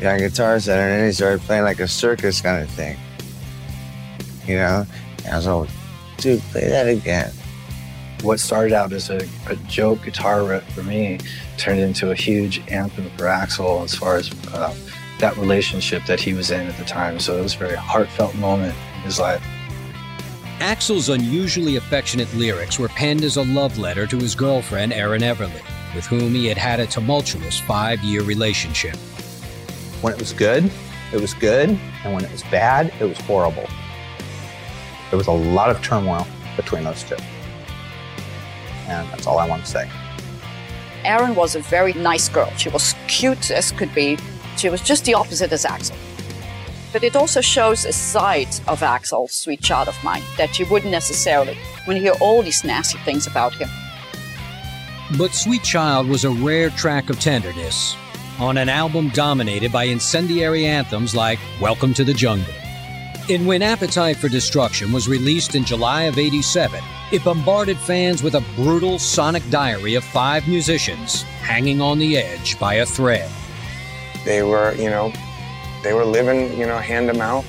got 0.00 0.20
Guitar 0.20 0.60
Center, 0.60 0.82
and 0.82 1.00
then 1.00 1.06
he 1.08 1.12
started 1.12 1.40
playing 1.40 1.64
like 1.64 1.80
a 1.80 1.88
circus 1.88 2.40
kind 2.40 2.62
of 2.62 2.70
thing. 2.70 2.96
You 4.46 4.58
know? 4.58 4.86
And 5.24 5.34
I 5.34 5.36
was 5.36 5.46
like, 5.48 5.68
dude, 6.18 6.42
play 6.52 6.68
that 6.68 6.86
again. 6.86 7.32
What 8.22 8.38
started 8.38 8.72
out 8.72 8.92
as 8.92 9.10
a, 9.10 9.28
a 9.48 9.56
joke 9.66 10.04
guitar 10.04 10.44
riff 10.44 10.62
for 10.72 10.84
me 10.84 11.18
turned 11.58 11.80
into 11.80 12.12
a 12.12 12.14
huge 12.14 12.60
anthem 12.68 13.10
for 13.16 13.24
Axl 13.24 13.82
as 13.82 13.96
far 13.96 14.16
as 14.16 14.30
uh, 14.52 14.72
that 15.18 15.36
relationship 15.36 16.04
that 16.06 16.20
he 16.20 16.34
was 16.34 16.50
in 16.50 16.66
at 16.66 16.76
the 16.76 16.84
time. 16.84 17.18
So 17.18 17.38
it 17.38 17.42
was 17.42 17.54
a 17.54 17.58
very 17.58 17.76
heartfelt 17.76 18.34
moment 18.36 18.74
in 18.96 19.02
his 19.02 19.18
life. 19.18 19.44
Axl's 20.58 21.10
unusually 21.10 21.76
affectionate 21.76 22.32
lyrics 22.34 22.78
were 22.78 22.88
penned 22.88 23.24
as 23.24 23.36
a 23.36 23.42
love 23.42 23.78
letter 23.78 24.06
to 24.06 24.16
his 24.16 24.34
girlfriend, 24.34 24.92
Erin 24.92 25.22
Everly, 25.22 25.62
with 25.94 26.06
whom 26.06 26.34
he 26.34 26.46
had 26.46 26.56
had 26.56 26.80
a 26.80 26.86
tumultuous 26.86 27.60
five 27.60 28.00
year 28.00 28.22
relationship. 28.22 28.96
When 30.00 30.12
it 30.12 30.18
was 30.18 30.32
good, 30.32 30.70
it 31.12 31.20
was 31.20 31.34
good, 31.34 31.78
and 32.04 32.14
when 32.14 32.24
it 32.24 32.32
was 32.32 32.42
bad, 32.44 32.92
it 33.00 33.04
was 33.04 33.18
horrible. 33.20 33.68
There 35.10 35.18
was 35.18 35.28
a 35.28 35.32
lot 35.32 35.70
of 35.70 35.82
turmoil 35.82 36.26
between 36.56 36.84
those 36.84 37.02
two. 37.04 37.16
And 38.88 39.08
that's 39.10 39.26
all 39.26 39.38
I 39.38 39.46
want 39.46 39.64
to 39.64 39.70
say. 39.70 39.90
Erin 41.04 41.34
was 41.34 41.54
a 41.54 41.60
very 41.60 41.92
nice 41.92 42.28
girl. 42.28 42.50
She 42.56 42.68
was 42.68 42.94
cute 43.06 43.50
as 43.50 43.70
could 43.72 43.94
be. 43.94 44.18
She 44.56 44.70
was 44.70 44.80
just 44.80 45.04
the 45.04 45.14
opposite 45.14 45.52
as 45.52 45.64
Axl. 45.64 45.94
But 46.92 47.04
it 47.04 47.14
also 47.14 47.40
shows 47.40 47.84
a 47.84 47.92
side 47.92 48.48
of 48.66 48.80
Axl, 48.80 49.30
sweet 49.30 49.60
child 49.60 49.88
of 49.88 50.02
mine, 50.02 50.22
that 50.38 50.58
you 50.58 50.66
wouldn't 50.70 50.90
necessarily 50.90 51.58
when 51.84 51.96
you 51.96 52.02
hear 52.02 52.14
all 52.20 52.42
these 52.42 52.64
nasty 52.64 52.98
things 52.98 53.26
about 53.26 53.54
him. 53.54 53.68
But 55.18 55.34
Sweet 55.34 55.62
Child 55.62 56.08
was 56.08 56.24
a 56.24 56.30
rare 56.30 56.70
track 56.70 57.10
of 57.10 57.20
tenderness 57.20 57.94
on 58.40 58.56
an 58.56 58.68
album 58.68 59.08
dominated 59.10 59.70
by 59.70 59.84
incendiary 59.84 60.66
anthems 60.66 61.14
like 61.14 61.38
Welcome 61.60 61.94
to 61.94 62.04
the 62.04 62.12
Jungle. 62.12 62.52
And 63.30 63.46
when 63.46 63.62
Appetite 63.62 64.16
for 64.16 64.28
Destruction 64.28 64.92
was 64.92 65.08
released 65.08 65.54
in 65.54 65.64
July 65.64 66.02
of 66.02 66.18
87, 66.18 66.82
it 67.12 67.24
bombarded 67.24 67.78
fans 67.78 68.22
with 68.22 68.34
a 68.34 68.44
brutal 68.56 68.98
sonic 68.98 69.48
diary 69.50 69.94
of 69.94 70.04
five 70.04 70.48
musicians 70.48 71.22
hanging 71.22 71.80
on 71.80 71.98
the 71.98 72.18
edge 72.18 72.58
by 72.58 72.74
a 72.74 72.86
thread. 72.86 73.30
They 74.26 74.42
were, 74.42 74.74
you 74.74 74.90
know, 74.90 75.12
they 75.84 75.92
were 75.92 76.04
living, 76.04 76.58
you 76.58 76.66
know, 76.66 76.78
hand 76.78 77.08
to 77.08 77.14
mouth, 77.14 77.46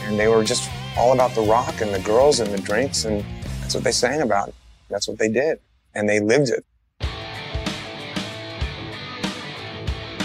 and 0.00 0.18
they 0.18 0.26
were 0.26 0.42
just 0.42 0.70
all 0.96 1.12
about 1.12 1.34
the 1.34 1.42
rock 1.42 1.82
and 1.82 1.92
the 1.92 2.00
girls 2.00 2.40
and 2.40 2.50
the 2.50 2.56
drinks, 2.62 3.04
and 3.04 3.22
that's 3.60 3.74
what 3.74 3.84
they 3.84 3.92
sang 3.92 4.22
about. 4.22 4.54
That's 4.88 5.06
what 5.06 5.18
they 5.18 5.28
did, 5.28 5.60
and 5.94 6.08
they 6.08 6.18
lived 6.18 6.48
it. 6.48 6.64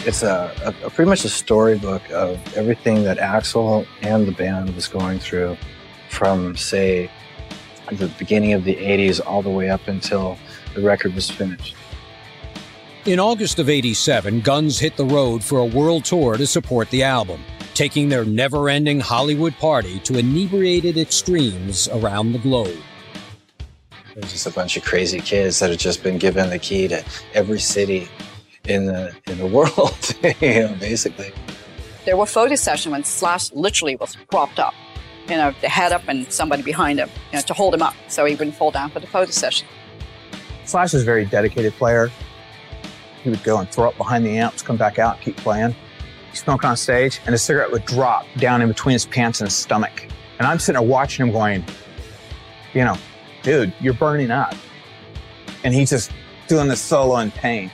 It's 0.06 0.24
a, 0.24 0.54
a, 0.64 0.90
pretty 0.90 1.10
much 1.10 1.26
a 1.26 1.30
storybook 1.30 2.10
of 2.12 2.40
everything 2.56 3.04
that 3.04 3.18
Axl 3.18 3.86
and 4.02 4.26
the 4.26 4.32
band 4.32 4.74
was 4.76 4.88
going 4.88 5.20
through 5.20 5.58
from, 6.08 6.56
say, 6.56 7.12
the 7.92 8.08
beginning 8.18 8.54
of 8.54 8.64
the 8.64 8.76
80s 8.78 9.20
all 9.26 9.42
the 9.42 9.50
way 9.50 9.70
up 9.70 9.86
until 9.90 10.38
the 10.76 10.82
record 10.82 11.14
was 11.14 11.30
finished. 11.30 11.76
In 13.06 13.20
August 13.20 13.60
of 13.60 13.68
87, 13.70 14.40
Guns 14.40 14.80
hit 14.80 14.96
the 14.96 15.04
road 15.04 15.44
for 15.44 15.60
a 15.60 15.66
world 15.66 16.06
tour 16.06 16.38
to 16.38 16.48
support 16.48 16.90
the 16.90 17.04
album, 17.04 17.44
taking 17.74 18.08
their 18.08 18.24
never 18.24 18.70
ending 18.70 19.02
Hollywood 19.02 19.54
party 19.58 20.00
to 20.06 20.18
inebriated 20.18 20.98
extremes 20.98 21.90
around 21.90 22.32
the 22.32 22.40
globe. 22.40 22.80
There's 24.16 24.32
just 24.32 24.48
a 24.48 24.52
bunch 24.52 24.78
of 24.78 24.86
crazy 24.86 25.20
kids 25.20 25.60
that 25.60 25.70
have 25.70 25.80
just 25.80 26.02
been 26.02 26.18
given 26.18 26.50
the 26.50 26.58
key 26.58 26.88
to 26.88 27.04
every 27.34 27.60
city 27.60 28.08
in 28.70 28.86
the 28.86 29.14
in 29.28 29.38
the 29.38 29.48
world, 29.58 30.16
you 30.42 30.62
know, 30.62 30.74
basically. 30.80 31.34
There 32.06 32.16
were 32.16 32.26
photo 32.26 32.56
sessions 32.56 32.94
when 32.94 33.04
Slash 33.04 33.52
literally 33.52 33.98
was 33.98 34.16
propped 34.32 34.60
up, 34.60 34.74
you 35.28 35.36
know, 35.36 35.54
the 35.60 35.68
head 35.68 35.92
up 35.92 36.04
and 36.08 36.32
somebody 36.32 36.64
behind 36.64 37.00
him, 37.00 37.10
you 37.34 37.38
know, 37.38 37.42
to 37.42 37.54
hold 37.54 37.74
him 37.74 37.82
up 37.82 37.96
so 38.08 38.24
he 38.24 38.36
wouldn't 38.36 38.56
fall 38.56 38.72
down 38.72 38.92
for 38.92 39.02
the 39.02 39.08
photo 39.08 39.30
session. 39.30 39.68
Slash 40.64 40.94
is 40.94 41.02
a 41.02 41.06
very 41.06 41.26
dedicated 41.26 41.74
player. 41.74 42.10
He 43.24 43.30
would 43.30 43.44
go 43.44 43.58
and 43.60 43.70
throw 43.70 43.88
up 43.88 43.98
behind 43.98 44.26
the 44.26 44.38
amps, 44.38 44.62
come 44.62 44.78
back 44.78 45.00
out, 45.00 45.22
keep 45.22 45.38
playing. 45.38 45.76
He'd 46.32 46.38
smoke 46.38 46.64
on 46.64 46.76
stage, 46.76 47.20
and 47.26 47.32
his 47.32 47.42
cigarette 47.42 47.72
would 47.72 47.86
drop 47.86 48.26
down 48.38 48.62
in 48.62 48.68
between 48.68 48.94
his 48.94 49.06
pants 49.06 49.40
and 49.40 49.48
his 49.48 49.56
stomach. 49.56 50.08
And 50.40 50.48
I'm 50.48 50.60
sitting 50.60 50.80
there 50.80 50.90
watching 50.90 51.26
him 51.26 51.32
going, 51.32 51.64
you 52.74 52.84
know, 52.84 52.98
dude, 53.44 53.74
you're 53.80 53.94
burning 53.94 54.32
up. 54.32 54.56
And 55.64 55.74
he's 55.74 55.92
just 55.92 56.12
doing 56.48 56.68
this 56.68 56.82
solo 56.82 57.18
in 57.18 57.32
pain. 57.32 57.72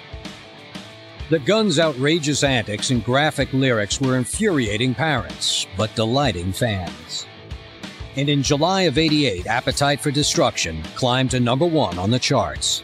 The 1.30 1.40
Guns' 1.40 1.80
outrageous 1.80 2.44
antics 2.44 2.90
and 2.90 3.04
graphic 3.04 3.54
lyrics 3.54 4.02
were 4.02 4.18
infuriating 4.18 4.96
parents, 4.96 5.68
but 5.78 5.94
delighting 5.96 6.52
fans. 6.52 7.28
And 8.16 8.30
in 8.30 8.42
July 8.42 8.82
of 8.84 8.98
88, 8.98 9.48
Appetite 9.48 10.02
for 10.02 10.12
Destruction 10.12 10.82
climbed 10.96 11.32
to 11.32 11.40
number 11.40 11.66
one 11.66 12.00
on 12.00 12.10
the 12.10 12.20
charts. 12.20 12.84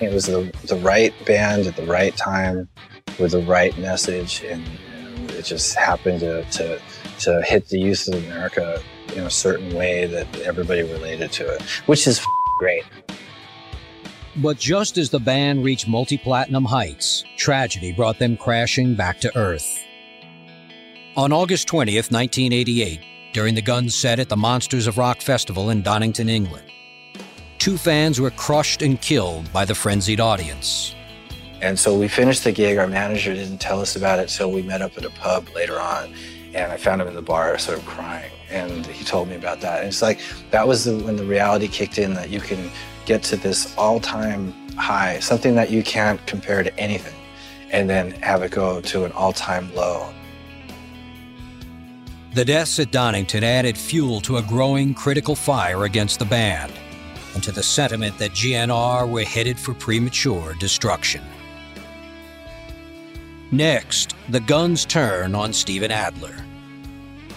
It 0.00 0.12
was 0.12 0.26
the, 0.26 0.50
the 0.66 0.76
right 0.76 1.14
band 1.26 1.66
at 1.66 1.76
the 1.76 1.84
right 1.84 2.16
time 2.16 2.68
with 3.18 3.32
the 3.32 3.42
right 3.42 3.76
message, 3.78 4.42
and 4.42 4.66
it 5.30 5.44
just 5.44 5.74
happened 5.76 6.20
to, 6.20 6.42
to, 6.44 6.80
to 7.20 7.42
hit 7.42 7.68
the 7.68 7.78
youth 7.78 8.08
of 8.08 8.14
America 8.24 8.82
in 9.14 9.24
a 9.24 9.30
certain 9.30 9.74
way 9.74 10.06
that 10.06 10.40
everybody 10.40 10.82
related 10.82 11.32
to 11.32 11.46
it, 11.54 11.62
which 11.86 12.06
is 12.06 12.24
great. 12.58 12.84
But 14.36 14.58
just 14.58 14.96
as 14.96 15.10
the 15.10 15.18
band 15.18 15.64
reached 15.64 15.88
multi 15.88 16.16
platinum 16.16 16.64
heights, 16.64 17.24
tragedy 17.36 17.92
brought 17.92 18.18
them 18.18 18.36
crashing 18.36 18.94
back 18.94 19.20
to 19.20 19.36
earth. 19.36 19.84
On 21.16 21.32
August 21.32 21.68
20th, 21.68 22.12
1988, 22.12 23.00
during 23.34 23.54
the 23.54 23.62
Guns 23.62 23.94
set 23.94 24.18
at 24.18 24.28
the 24.28 24.36
Monsters 24.36 24.86
of 24.86 24.96
Rock 24.96 25.20
Festival 25.20 25.70
in 25.70 25.82
Donington, 25.82 26.28
England, 26.28 26.70
two 27.60 27.76
fans 27.76 28.18
were 28.18 28.30
crushed 28.30 28.80
and 28.80 29.00
killed 29.02 29.52
by 29.52 29.66
the 29.66 29.74
frenzied 29.74 30.18
audience. 30.18 30.94
And 31.60 31.78
so 31.78 31.96
we 31.96 32.08
finished 32.08 32.42
the 32.42 32.52
gig. 32.52 32.78
Our 32.78 32.86
manager 32.86 33.34
didn't 33.34 33.58
tell 33.58 33.82
us 33.82 33.96
about 33.96 34.18
it, 34.18 34.30
so 34.30 34.48
we 34.48 34.62
met 34.62 34.80
up 34.80 34.96
at 34.96 35.04
a 35.04 35.10
pub 35.10 35.46
later 35.54 35.78
on. 35.78 36.14
And 36.54 36.72
I 36.72 36.78
found 36.78 37.02
him 37.02 37.06
in 37.06 37.14
the 37.14 37.22
bar, 37.22 37.56
sort 37.58 37.78
of 37.78 37.84
crying. 37.84 38.32
And 38.48 38.86
he 38.86 39.04
told 39.04 39.28
me 39.28 39.36
about 39.36 39.60
that. 39.60 39.80
And 39.80 39.88
it's 39.88 40.00
like 40.00 40.20
that 40.50 40.66
was 40.66 40.84
the, 40.84 40.96
when 41.04 41.16
the 41.16 41.24
reality 41.24 41.68
kicked 41.68 41.98
in 41.98 42.14
that 42.14 42.30
you 42.30 42.40
can 42.40 42.70
get 43.04 43.22
to 43.24 43.36
this 43.36 43.76
all 43.76 44.00
time 44.00 44.54
high, 44.76 45.20
something 45.20 45.54
that 45.56 45.70
you 45.70 45.82
can't 45.82 46.24
compare 46.26 46.62
to 46.62 46.76
anything, 46.78 47.14
and 47.70 47.90
then 47.90 48.12
have 48.12 48.42
it 48.42 48.52
go 48.52 48.80
to 48.80 49.04
an 49.04 49.12
all 49.12 49.34
time 49.34 49.72
low. 49.74 50.10
The 52.32 52.44
deaths 52.44 52.78
at 52.78 52.90
Donington 52.90 53.44
added 53.44 53.76
fuel 53.76 54.22
to 54.22 54.38
a 54.38 54.42
growing 54.42 54.94
critical 54.94 55.36
fire 55.36 55.84
against 55.84 56.20
the 56.20 56.24
band 56.24 56.72
and 57.34 57.42
to 57.42 57.52
the 57.52 57.62
sentiment 57.62 58.18
that 58.18 58.32
GNR 58.32 59.08
were 59.10 59.24
headed 59.24 59.58
for 59.58 59.74
premature 59.74 60.54
destruction. 60.54 61.22
Next, 63.52 64.14
the 64.28 64.40
guns 64.40 64.84
turn 64.84 65.34
on 65.34 65.52
Steven 65.52 65.90
Adler. 65.90 66.36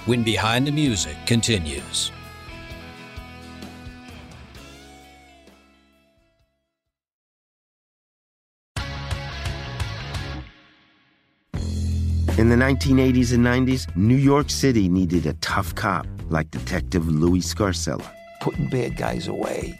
When 0.05 0.23
Behind 0.23 0.67
the 0.67 0.71
Music 0.71 1.15
continues. 1.25 2.11
In 12.35 12.49
the 12.49 12.55
1980s 12.55 13.33
and 13.33 13.45
90s, 13.45 13.95
New 13.95 14.15
York 14.17 14.49
City 14.49 14.89
needed 14.89 15.27
a 15.27 15.33
tough 15.33 15.73
cop 15.75 16.07
like 16.29 16.51
Detective 16.51 17.07
Louis 17.07 17.39
Scarcella. 17.39 18.11
Putting 18.41 18.69
bad 18.69 18.97
guys 18.97 19.27
away. 19.27 19.79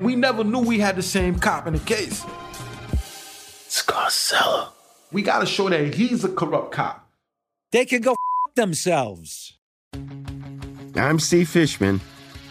We 0.00 0.16
never 0.16 0.42
knew 0.44 0.60
we 0.60 0.78
had 0.78 0.96
the 0.96 1.02
same 1.02 1.38
cop 1.38 1.66
in 1.66 1.74
the 1.74 1.80
case. 1.80 2.24
Scarcella. 3.68 4.70
We 5.12 5.22
gotta 5.22 5.46
show 5.46 5.68
that 5.68 5.94
he's 5.94 6.24
a 6.24 6.28
corrupt 6.28 6.72
cop. 6.72 7.08
They 7.70 7.84
can 7.86 8.02
go 8.02 8.12
f- 8.12 8.54
themselves. 8.54 9.56
I'm 10.96 11.18
Steve 11.18 11.48
Fishman. 11.48 12.00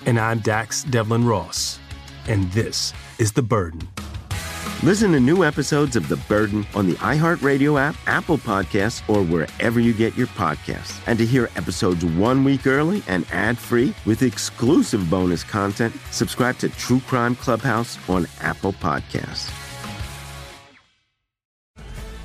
And 0.05 0.19
I'm 0.19 0.39
Dax-Devlon 0.39 1.25
Ross. 1.25 1.79
And 2.27 2.51
this 2.51 2.93
is 3.19 3.31
The 3.31 3.41
Burden. 3.41 3.87
Listen 4.83 5.13
to 5.13 5.19
new 5.21 5.45
episodes 5.45 5.95
of 5.95 6.09
The 6.09 6.17
Burden 6.17 6.67
on 6.75 6.87
the 6.87 6.95
iHeartRadio 6.95 7.79
app, 7.79 7.95
Apple 8.05 8.37
Podcasts, 8.37 9.01
or 9.07 9.23
wherever 9.23 9.79
you 9.79 9.93
get 9.93 10.17
your 10.17 10.27
podcasts. 10.27 11.01
And 11.07 11.17
to 11.19 11.25
hear 11.25 11.49
episodes 11.55 12.03
one 12.03 12.43
week 12.43 12.67
early 12.67 13.01
and 13.07 13.25
ad 13.31 13.57
free 13.57 13.95
with 14.05 14.23
exclusive 14.23 15.09
bonus 15.09 15.41
content, 15.41 15.95
subscribe 16.11 16.57
to 16.57 16.67
True 16.67 16.99
Crime 17.07 17.33
Clubhouse 17.33 17.97
on 18.09 18.27
Apple 18.41 18.73
Podcasts. 18.73 19.72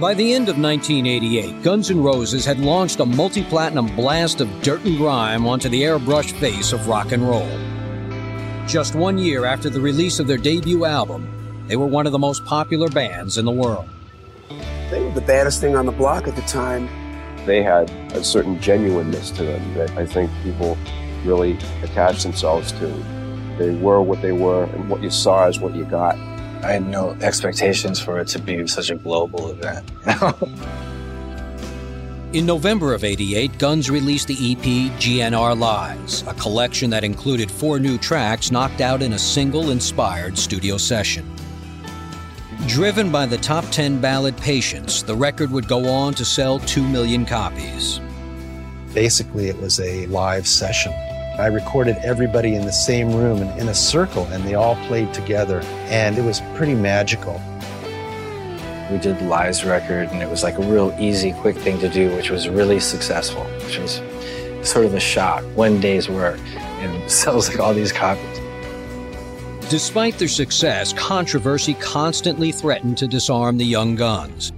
By 0.00 0.14
the 0.14 0.32
end 0.32 0.48
of 0.48 0.56
1988, 0.56 1.64
Guns 1.64 1.90
N' 1.90 2.00
Roses 2.00 2.44
had 2.44 2.60
launched 2.60 3.00
a 3.00 3.04
multi 3.04 3.42
platinum 3.42 3.96
blast 3.96 4.40
of 4.40 4.62
dirt 4.62 4.84
and 4.84 4.96
grime 4.96 5.44
onto 5.44 5.68
the 5.68 5.82
airbrushed 5.82 6.38
face 6.38 6.72
of 6.72 6.86
rock 6.86 7.10
and 7.10 7.28
roll. 7.28 7.48
Just 8.68 8.94
one 8.94 9.18
year 9.18 9.44
after 9.44 9.68
the 9.68 9.80
release 9.80 10.20
of 10.20 10.28
their 10.28 10.36
debut 10.36 10.84
album, 10.84 11.28
they 11.66 11.74
were 11.74 11.88
one 11.88 12.06
of 12.06 12.12
the 12.12 12.18
most 12.18 12.44
popular 12.44 12.88
bands 12.88 13.38
in 13.38 13.44
the 13.44 13.50
world. 13.50 13.88
They 14.88 15.02
were 15.02 15.10
the 15.10 15.20
baddest 15.20 15.60
thing 15.60 15.74
on 15.74 15.84
the 15.84 15.90
block 15.90 16.28
at 16.28 16.36
the 16.36 16.42
time. 16.42 16.88
They 17.44 17.64
had 17.64 17.90
a 18.12 18.22
certain 18.22 18.60
genuineness 18.60 19.32
to 19.32 19.42
them 19.42 19.74
that 19.74 19.90
I 19.98 20.06
think 20.06 20.30
people 20.44 20.78
really 21.24 21.58
attached 21.82 22.22
themselves 22.22 22.70
to. 22.70 22.86
They 23.58 23.70
were 23.70 24.00
what 24.00 24.22
they 24.22 24.30
were, 24.30 24.62
and 24.62 24.88
what 24.88 25.02
you 25.02 25.10
saw 25.10 25.48
is 25.48 25.58
what 25.58 25.74
you 25.74 25.84
got. 25.84 26.16
I 26.62 26.72
had 26.72 26.86
no 26.86 27.16
expectations 27.20 28.00
for 28.00 28.18
it 28.18 28.28
to 28.28 28.38
be 28.38 28.66
such 28.66 28.90
a 28.90 28.96
global 28.96 29.50
event. 29.50 29.90
In 32.34 32.44
November 32.44 32.92
of 32.92 33.04
88, 33.04 33.58
Guns 33.58 33.88
released 33.88 34.28
the 34.28 34.34
EP 34.34 34.92
GNR 35.00 35.58
Lies, 35.58 36.24
a 36.26 36.34
collection 36.34 36.90
that 36.90 37.02
included 37.02 37.50
four 37.50 37.78
new 37.78 37.96
tracks 37.96 38.50
knocked 38.50 38.82
out 38.82 39.00
in 39.00 39.14
a 39.14 39.18
single 39.18 39.70
inspired 39.70 40.36
studio 40.36 40.76
session. 40.76 41.24
Driven 42.66 43.10
by 43.10 43.24
the 43.24 43.38
top 43.38 43.64
10 43.70 43.98
ballad 43.98 44.36
Patience, 44.36 45.02
the 45.02 45.16
record 45.16 45.50
would 45.50 45.66
go 45.68 45.88
on 45.88 46.12
to 46.14 46.24
sell 46.24 46.58
2 46.58 46.82
million 46.82 47.24
copies. 47.24 47.98
Basically, 48.92 49.48
it 49.48 49.58
was 49.58 49.80
a 49.80 50.04
live 50.08 50.46
session. 50.46 50.92
I 51.38 51.46
recorded 51.46 51.98
everybody 51.98 52.56
in 52.56 52.66
the 52.66 52.72
same 52.72 53.14
room 53.14 53.40
and 53.40 53.60
in 53.60 53.68
a 53.68 53.74
circle, 53.74 54.24
and 54.32 54.42
they 54.42 54.54
all 54.54 54.74
played 54.86 55.14
together, 55.14 55.60
and 55.86 56.18
it 56.18 56.22
was 56.22 56.40
pretty 56.56 56.74
magical. 56.74 57.40
We 58.90 58.98
did 58.98 59.20
the 59.20 59.26
Lies 59.26 59.64
record, 59.64 60.08
and 60.08 60.20
it 60.20 60.28
was 60.28 60.42
like 60.42 60.58
a 60.58 60.62
real 60.62 60.92
easy, 60.98 61.32
quick 61.34 61.56
thing 61.56 61.78
to 61.78 61.88
do, 61.88 62.12
which 62.16 62.30
was 62.30 62.48
really 62.48 62.80
successful, 62.80 63.44
which 63.64 63.78
was 63.78 64.02
sort 64.62 64.86
of 64.86 64.94
a 64.94 65.00
shock. 65.00 65.44
One 65.54 65.78
day's 65.78 66.08
work 66.08 66.40
and 66.56 67.08
sells 67.08 67.48
like 67.48 67.60
all 67.60 67.72
these 67.72 67.92
copies. 67.92 68.40
Despite 69.70 70.18
their 70.18 70.26
success, 70.26 70.92
controversy 70.92 71.74
constantly 71.74 72.50
threatened 72.50 72.98
to 72.98 73.06
disarm 73.06 73.58
the 73.58 73.64
young 73.64 73.94
guns. 73.94 74.50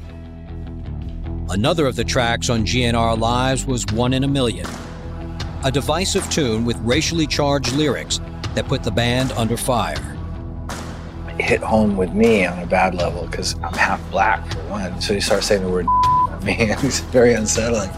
Another 1.51 1.87
of 1.87 1.97
the 1.97 2.05
tracks 2.05 2.49
on 2.49 2.65
GNR 2.65 3.19
Lies 3.19 3.67
was 3.67 3.85
One 3.93 4.15
in 4.15 4.25
a 4.25 4.29
Million, 4.29 4.69
a 5.65 5.71
divisive 5.71 6.29
tune 6.31 6.65
with 6.65 6.79
racially 6.79 7.27
charged 7.27 7.73
lyrics 7.73 8.21
that 8.55 8.67
put 8.67 8.83
the 8.83 8.91
band 8.91 9.33
under 9.33 9.57
fire. 9.57 10.17
It 11.39 11.43
hit 11.43 11.61
home 11.61 11.97
with 11.97 12.13
me 12.13 12.47
on 12.47 12.59
a 12.59 12.67
bad 12.67 12.95
level 12.95 13.27
because 13.27 13.55
I'm 13.63 13.75
half 13.75 14.11
black 14.11 14.51
for 14.53 14.59
one. 14.69 15.01
So 15.01 15.15
you 15.15 15.21
start 15.21 15.45
saying 15.45 15.63
the 15.63 15.69
word 15.69 15.87
at 16.31 16.43
me, 16.43 16.57
it's 16.61 17.01
very 17.01 17.35
unsettling. 17.35 17.91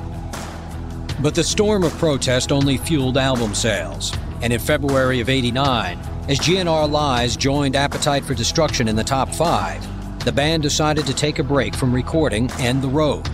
But 1.21 1.35
the 1.35 1.45
storm 1.45 1.85
of 1.85 1.97
protest 1.99 2.51
only 2.51 2.79
fueled 2.79 3.17
album 3.17 3.55
sales. 3.55 4.13
And 4.43 4.53
in 4.53 4.59
February 4.59 5.21
of 5.21 5.29
89, 5.29 5.99
as 6.29 6.39
GNR 6.41 6.91
Lies 6.91 7.37
joined 7.37 7.77
Appetite 7.77 8.25
for 8.25 8.35
Destruction 8.35 8.89
in 8.89 8.97
the 8.97 9.05
top 9.05 9.33
five, 9.33 9.87
the 10.25 10.33
band 10.33 10.63
decided 10.63 11.07
to 11.07 11.15
take 11.15 11.39
a 11.39 11.45
break 11.45 11.75
from 11.75 11.93
recording 11.93 12.51
and 12.59 12.83
the 12.83 12.89
road. 12.89 13.29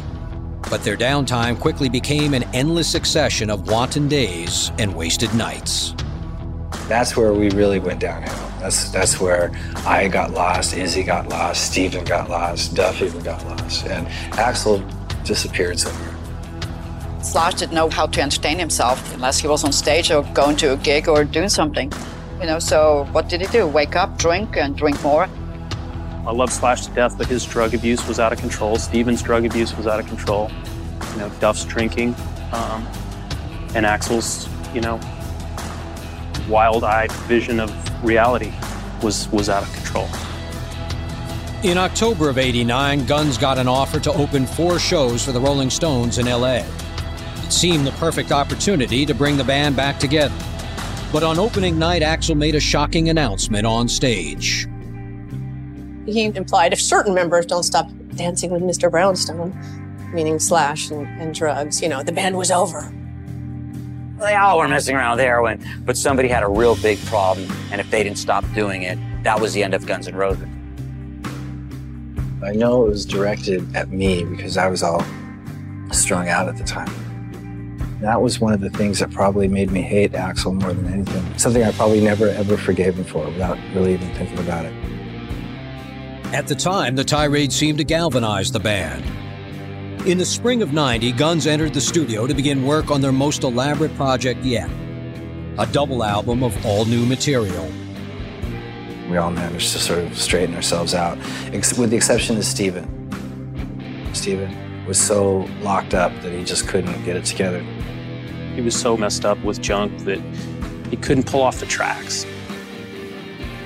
But 0.70 0.82
their 0.82 0.96
downtime 0.96 1.58
quickly 1.58 1.88
became 1.88 2.34
an 2.34 2.44
endless 2.54 2.88
succession 2.88 3.50
of 3.50 3.70
wanton 3.70 4.08
days 4.08 4.70
and 4.78 4.94
wasted 4.94 5.34
nights. 5.34 5.94
That's 6.88 7.16
where 7.16 7.32
we 7.32 7.50
really 7.50 7.78
went 7.78 8.00
downhill. 8.00 8.48
That's 8.60 8.90
that's 8.90 9.20
where 9.20 9.52
I 9.86 10.08
got 10.08 10.32
lost, 10.32 10.74
Izzy 10.74 11.02
got 11.02 11.28
lost, 11.28 11.72
Steven 11.72 12.04
got 12.04 12.28
lost, 12.28 12.74
Duff 12.74 13.00
even 13.00 13.22
got 13.22 13.44
lost, 13.46 13.86
and 13.86 14.06
Axl 14.32 14.82
disappeared 15.24 15.78
somewhere. 15.78 16.14
Slash 17.22 17.54
didn't 17.54 17.74
know 17.74 17.90
how 17.90 18.06
to 18.06 18.20
entertain 18.20 18.58
himself 18.58 19.14
unless 19.14 19.38
he 19.38 19.48
was 19.48 19.64
on 19.64 19.72
stage 19.72 20.10
or 20.10 20.22
going 20.34 20.56
to 20.56 20.72
a 20.72 20.76
gig 20.76 21.08
or 21.08 21.24
doing 21.24 21.48
something. 21.48 21.92
You 22.40 22.46
know, 22.46 22.58
so 22.58 23.06
what 23.12 23.28
did 23.28 23.40
he 23.40 23.46
do? 23.48 23.66
Wake 23.66 23.96
up, 23.96 24.16
drink, 24.18 24.56
and 24.56 24.76
drink 24.76 25.02
more? 25.02 25.28
I 26.26 26.32
love 26.32 26.52
Slash 26.52 26.86
to 26.86 26.92
death, 26.92 27.16
but 27.16 27.26
his 27.26 27.44
drug 27.44 27.74
abuse 27.74 28.06
was 28.06 28.20
out 28.20 28.32
of 28.32 28.38
control. 28.38 28.76
Steven's 28.76 29.22
drug 29.22 29.44
abuse 29.44 29.76
was 29.76 29.86
out 29.86 30.00
of 30.00 30.06
control. 30.06 30.50
You 31.12 31.18
know, 31.18 31.30
Duff's 31.40 31.64
drinking, 31.64 32.14
um, 32.52 32.86
and 33.74 33.86
Axl's, 33.86 34.48
you 34.74 34.80
know, 34.80 35.00
wild-eyed 36.48 37.12
vision 37.12 37.60
of 37.60 38.04
reality 38.04 38.52
was 39.02 39.28
was 39.30 39.48
out 39.48 39.62
of 39.62 39.72
control. 39.72 40.08
In 41.64 41.76
October 41.76 42.28
of 42.28 42.38
89, 42.38 43.04
Guns 43.06 43.36
got 43.36 43.58
an 43.58 43.66
offer 43.66 43.98
to 43.98 44.12
open 44.12 44.46
four 44.46 44.78
shows 44.78 45.24
for 45.24 45.32
the 45.32 45.40
Rolling 45.40 45.70
Stones 45.70 46.18
in 46.18 46.26
LA. 46.26 46.58
It 46.58 47.52
seemed 47.52 47.84
the 47.84 47.90
perfect 47.92 48.30
opportunity 48.30 49.04
to 49.04 49.12
bring 49.12 49.36
the 49.36 49.42
band 49.42 49.74
back 49.74 49.98
together. 49.98 50.36
But 51.12 51.24
on 51.24 51.38
opening 51.38 51.76
night, 51.76 52.02
Axl 52.02 52.36
made 52.36 52.54
a 52.54 52.60
shocking 52.60 53.08
announcement 53.08 53.66
on 53.66 53.88
stage. 53.88 54.67
He 56.08 56.24
implied 56.24 56.72
if 56.72 56.80
certain 56.80 57.12
members 57.12 57.44
don't 57.44 57.64
stop 57.64 57.90
dancing 58.14 58.50
with 58.50 58.62
Mr. 58.62 58.90
Brownstone, 58.90 59.54
meaning 60.14 60.38
Slash 60.38 60.90
and, 60.90 61.06
and 61.20 61.34
drugs, 61.34 61.82
you 61.82 61.88
know, 61.88 62.02
the 62.02 62.12
band 62.12 62.38
was 62.38 62.50
over. 62.50 62.90
They 64.18 64.34
all 64.34 64.58
were 64.58 64.68
messing 64.68 64.96
around 64.96 65.18
with 65.18 65.26
heroin, 65.26 65.62
but 65.84 65.98
somebody 65.98 66.28
had 66.28 66.42
a 66.42 66.48
real 66.48 66.76
big 66.76 66.98
problem, 67.04 67.46
and 67.70 67.78
if 67.78 67.90
they 67.90 68.02
didn't 68.02 68.16
stop 68.16 68.42
doing 68.54 68.84
it, 68.84 68.98
that 69.22 69.38
was 69.38 69.52
the 69.52 69.62
end 69.62 69.74
of 69.74 69.84
Guns 69.84 70.08
N' 70.08 70.16
Roses. 70.16 70.48
I 72.42 72.52
know 72.52 72.86
it 72.86 72.88
was 72.88 73.04
directed 73.04 73.76
at 73.76 73.90
me 73.90 74.24
because 74.24 74.56
I 74.56 74.68
was 74.68 74.82
all 74.82 75.04
strung 75.92 76.28
out 76.28 76.48
at 76.48 76.56
the 76.56 76.64
time. 76.64 76.90
That 78.00 78.22
was 78.22 78.40
one 78.40 78.54
of 78.54 78.60
the 78.60 78.70
things 78.70 79.00
that 79.00 79.10
probably 79.10 79.46
made 79.46 79.70
me 79.70 79.82
hate 79.82 80.12
Axl 80.12 80.58
more 80.58 80.72
than 80.72 80.86
anything. 80.90 81.38
Something 81.38 81.64
I 81.64 81.72
probably 81.72 82.00
never 82.00 82.28
ever 82.28 82.56
forgave 82.56 82.96
him 82.96 83.04
for 83.04 83.26
without 83.26 83.58
really 83.74 83.92
even 83.92 84.14
thinking 84.14 84.38
about 84.38 84.64
it. 84.64 84.87
At 86.32 86.46
the 86.46 86.54
time, 86.54 86.94
the 86.94 87.04
tirade 87.04 87.52
seemed 87.52 87.78
to 87.78 87.84
galvanize 87.84 88.52
the 88.52 88.60
band. 88.60 89.02
In 90.06 90.18
the 90.18 90.26
spring 90.26 90.60
of 90.60 90.74
90, 90.74 91.12
Guns 91.12 91.46
entered 91.46 91.72
the 91.72 91.80
studio 91.80 92.26
to 92.26 92.34
begin 92.34 92.66
work 92.66 92.90
on 92.90 93.00
their 93.00 93.12
most 93.12 93.44
elaborate 93.44 93.94
project 93.96 94.44
yet 94.44 94.68
a 95.58 95.66
double 95.66 96.04
album 96.04 96.44
of 96.44 96.64
all 96.64 96.84
new 96.84 97.04
material. 97.04 97.68
We 99.10 99.16
all 99.16 99.32
managed 99.32 99.72
to 99.72 99.80
sort 99.80 99.98
of 100.04 100.16
straighten 100.16 100.54
ourselves 100.54 100.94
out, 100.94 101.18
ex- 101.52 101.76
with 101.76 101.90
the 101.90 101.96
exception 101.96 102.36
of 102.36 102.44
Steven. 102.44 102.86
Steven 104.12 104.86
was 104.86 105.00
so 105.00 105.48
locked 105.62 105.94
up 105.94 106.12
that 106.22 106.32
he 106.32 106.44
just 106.44 106.68
couldn't 106.68 107.04
get 107.04 107.16
it 107.16 107.24
together. 107.24 107.60
He 108.54 108.60
was 108.60 108.78
so 108.78 108.96
messed 108.96 109.24
up 109.24 109.42
with 109.42 109.60
junk 109.60 109.98
that 110.04 110.20
he 110.90 110.96
couldn't 110.96 111.26
pull 111.26 111.42
off 111.42 111.58
the 111.58 111.66
tracks. 111.66 112.24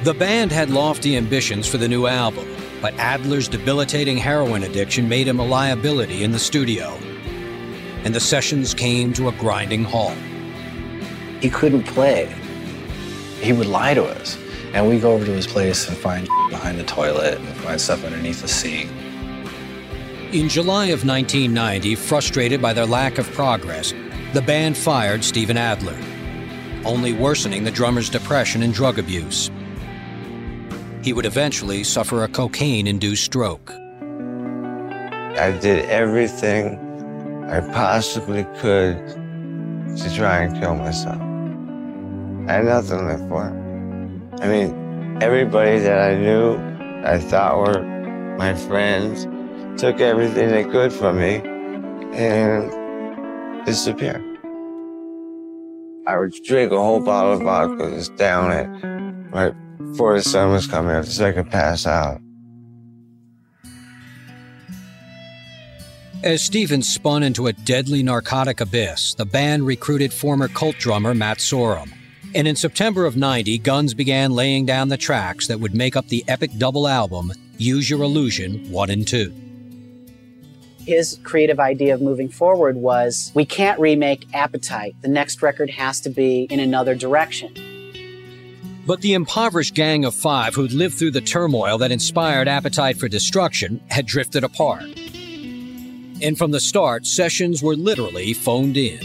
The 0.02 0.14
band 0.14 0.50
had 0.50 0.68
lofty 0.68 1.16
ambitions 1.16 1.68
for 1.68 1.78
the 1.78 1.86
new 1.86 2.08
album, 2.08 2.48
but 2.80 2.92
Adler's 2.94 3.46
debilitating 3.46 4.16
heroin 4.16 4.64
addiction 4.64 5.08
made 5.08 5.28
him 5.28 5.38
a 5.38 5.46
liability 5.46 6.24
in 6.24 6.32
the 6.32 6.40
studio. 6.40 6.98
And 8.02 8.12
the 8.12 8.18
sessions 8.18 8.74
came 8.74 9.12
to 9.12 9.28
a 9.28 9.32
grinding 9.32 9.84
halt. 9.84 10.18
He 11.40 11.48
couldn't 11.48 11.84
play. 11.84 12.34
He 13.40 13.52
would 13.52 13.68
lie 13.68 13.94
to 13.94 14.02
us. 14.02 14.36
And 14.74 14.88
we'd 14.88 15.02
go 15.02 15.12
over 15.12 15.24
to 15.24 15.30
his 15.30 15.46
place 15.46 15.86
and 15.86 15.96
find 15.96 16.26
behind 16.50 16.80
the 16.80 16.84
toilet 16.84 17.38
and 17.38 17.56
find 17.58 17.80
stuff 17.80 18.04
underneath 18.04 18.42
the 18.42 18.48
sink. 18.48 18.90
In 20.32 20.48
July 20.48 20.86
of 20.86 21.06
1990, 21.06 21.94
frustrated 21.94 22.60
by 22.60 22.72
their 22.72 22.86
lack 22.86 23.18
of 23.18 23.30
progress, 23.34 23.94
the 24.32 24.42
band 24.42 24.76
fired 24.76 25.22
Steven 25.22 25.56
Adler, 25.56 25.96
only 26.84 27.12
worsening 27.12 27.62
the 27.62 27.70
drummer's 27.70 28.10
depression 28.10 28.64
and 28.64 28.74
drug 28.74 28.98
abuse. 28.98 29.48
He 31.02 31.12
would 31.12 31.26
eventually 31.26 31.82
suffer 31.82 32.22
a 32.22 32.28
cocaine 32.28 32.86
induced 32.86 33.24
stroke. 33.24 33.72
I 33.72 35.50
did 35.60 35.86
everything 35.86 36.78
I 37.50 37.60
possibly 37.72 38.44
could 38.58 38.96
to 39.96 40.14
try 40.14 40.42
and 40.42 40.60
kill 40.60 40.76
myself. 40.76 41.20
I 42.48 42.52
had 42.54 42.64
nothing 42.66 43.04
live 43.04 43.28
for. 43.28 43.46
I 44.40 44.46
mean, 44.46 45.18
everybody 45.20 45.80
that 45.80 45.98
I 45.98 46.14
knew, 46.14 46.56
I 47.04 47.18
thought 47.18 47.58
were 47.58 47.82
my 48.38 48.54
friends, 48.54 49.26
took 49.80 50.00
everything 50.00 50.50
they 50.50 50.64
could 50.64 50.92
from 50.92 51.18
me 51.18 51.42
and 52.14 52.70
disappeared. 53.66 54.22
I 56.06 56.16
would 56.16 56.32
drink 56.44 56.70
a 56.70 56.78
whole 56.78 57.00
bottle 57.00 57.32
of 57.32 57.42
vodka, 57.42 57.90
just 57.90 58.14
down 58.16 58.52
it, 58.52 58.68
right 59.34 59.54
before 59.92 60.16
the 60.16 60.22
sun 60.22 60.50
was 60.50 60.66
coming 60.66 60.96
up, 60.96 61.04
so 61.04 61.26
I 61.26 61.32
could 61.32 61.50
pass 61.50 61.86
out. 61.86 62.20
As 66.22 66.42
Stevens 66.42 66.88
spun 66.88 67.22
into 67.22 67.48
a 67.48 67.52
deadly 67.52 68.02
narcotic 68.02 68.60
abyss, 68.60 69.14
the 69.14 69.26
band 69.26 69.66
recruited 69.66 70.12
former 70.12 70.48
cult 70.48 70.76
drummer 70.78 71.14
Matt 71.14 71.38
Sorum. 71.38 71.92
And 72.34 72.48
in 72.48 72.56
September 72.56 73.04
of 73.04 73.16
90, 73.16 73.58
Guns 73.58 73.92
began 73.92 74.30
laying 74.30 74.64
down 74.64 74.88
the 74.88 74.96
tracks 74.96 75.48
that 75.48 75.60
would 75.60 75.74
make 75.74 75.96
up 75.96 76.08
the 76.08 76.24
epic 76.28 76.52
double 76.56 76.88
album, 76.88 77.32
Use 77.58 77.90
Your 77.90 78.02
Illusion 78.02 78.70
1 78.70 78.90
and 78.90 79.06
2. 79.06 79.34
His 80.86 81.18
creative 81.22 81.60
idea 81.60 81.92
of 81.92 82.00
moving 82.00 82.30
forward 82.30 82.76
was 82.76 83.30
we 83.34 83.44
can't 83.44 83.78
remake 83.78 84.26
Appetite. 84.32 84.94
The 85.02 85.08
next 85.08 85.42
record 85.42 85.70
has 85.70 86.00
to 86.00 86.08
be 86.08 86.44
in 86.44 86.60
another 86.60 86.94
direction. 86.94 87.71
But 88.84 89.00
the 89.00 89.14
impoverished 89.14 89.74
gang 89.74 90.04
of 90.04 90.14
five 90.14 90.54
who'd 90.54 90.72
lived 90.72 90.96
through 90.96 91.12
the 91.12 91.20
turmoil 91.20 91.78
that 91.78 91.92
inspired 91.92 92.48
Appetite 92.48 92.96
for 92.96 93.08
Destruction 93.08 93.80
had 93.90 94.06
drifted 94.06 94.42
apart. 94.42 94.82
And 96.20 96.36
from 96.36 96.50
the 96.50 96.60
start, 96.60 97.06
sessions 97.06 97.62
were 97.62 97.76
literally 97.76 98.32
phoned 98.32 98.76
in. 98.76 99.00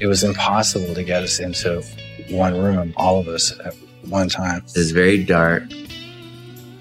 It 0.00 0.06
was 0.06 0.24
impossible 0.24 0.94
to 0.94 1.02
get 1.04 1.22
us 1.22 1.38
into 1.38 1.82
one 2.30 2.56
room, 2.56 2.92
all 2.96 3.20
of 3.20 3.28
us 3.28 3.52
at 3.64 3.74
one 4.04 4.28
time. 4.28 4.58
It 4.58 4.78
was 4.78 4.92
very 4.92 5.22
dark, 5.22 5.64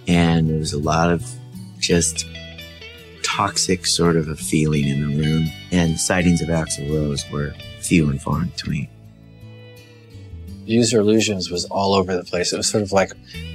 and 0.08 0.50
there 0.50 0.58
was 0.58 0.74
a 0.74 0.80
lot 0.80 1.12
of 1.12 1.26
just 1.80 2.28
toxic 3.24 3.86
sort 3.86 4.16
of 4.16 4.28
a 4.28 4.36
feeling 4.36 4.88
in 4.88 5.02
the 5.02 5.24
room. 5.24 5.48
And 5.72 6.00
sightings 6.00 6.42
of 6.42 6.50
Axl 6.50 6.92
Rose 6.92 7.30
were 7.32 7.54
few 7.80 8.10
and 8.10 8.22
far 8.22 8.46
between. 8.46 8.88
Use 10.68 10.92
Your 10.92 11.02
Illusions 11.02 11.50
was 11.50 11.66
all 11.66 11.94
over 11.94 12.16
the 12.16 12.24
place. 12.24 12.52
It 12.52 12.58
was 12.58 12.68
sort 12.68 12.84
of 12.84 12.92
like 12.92 13.12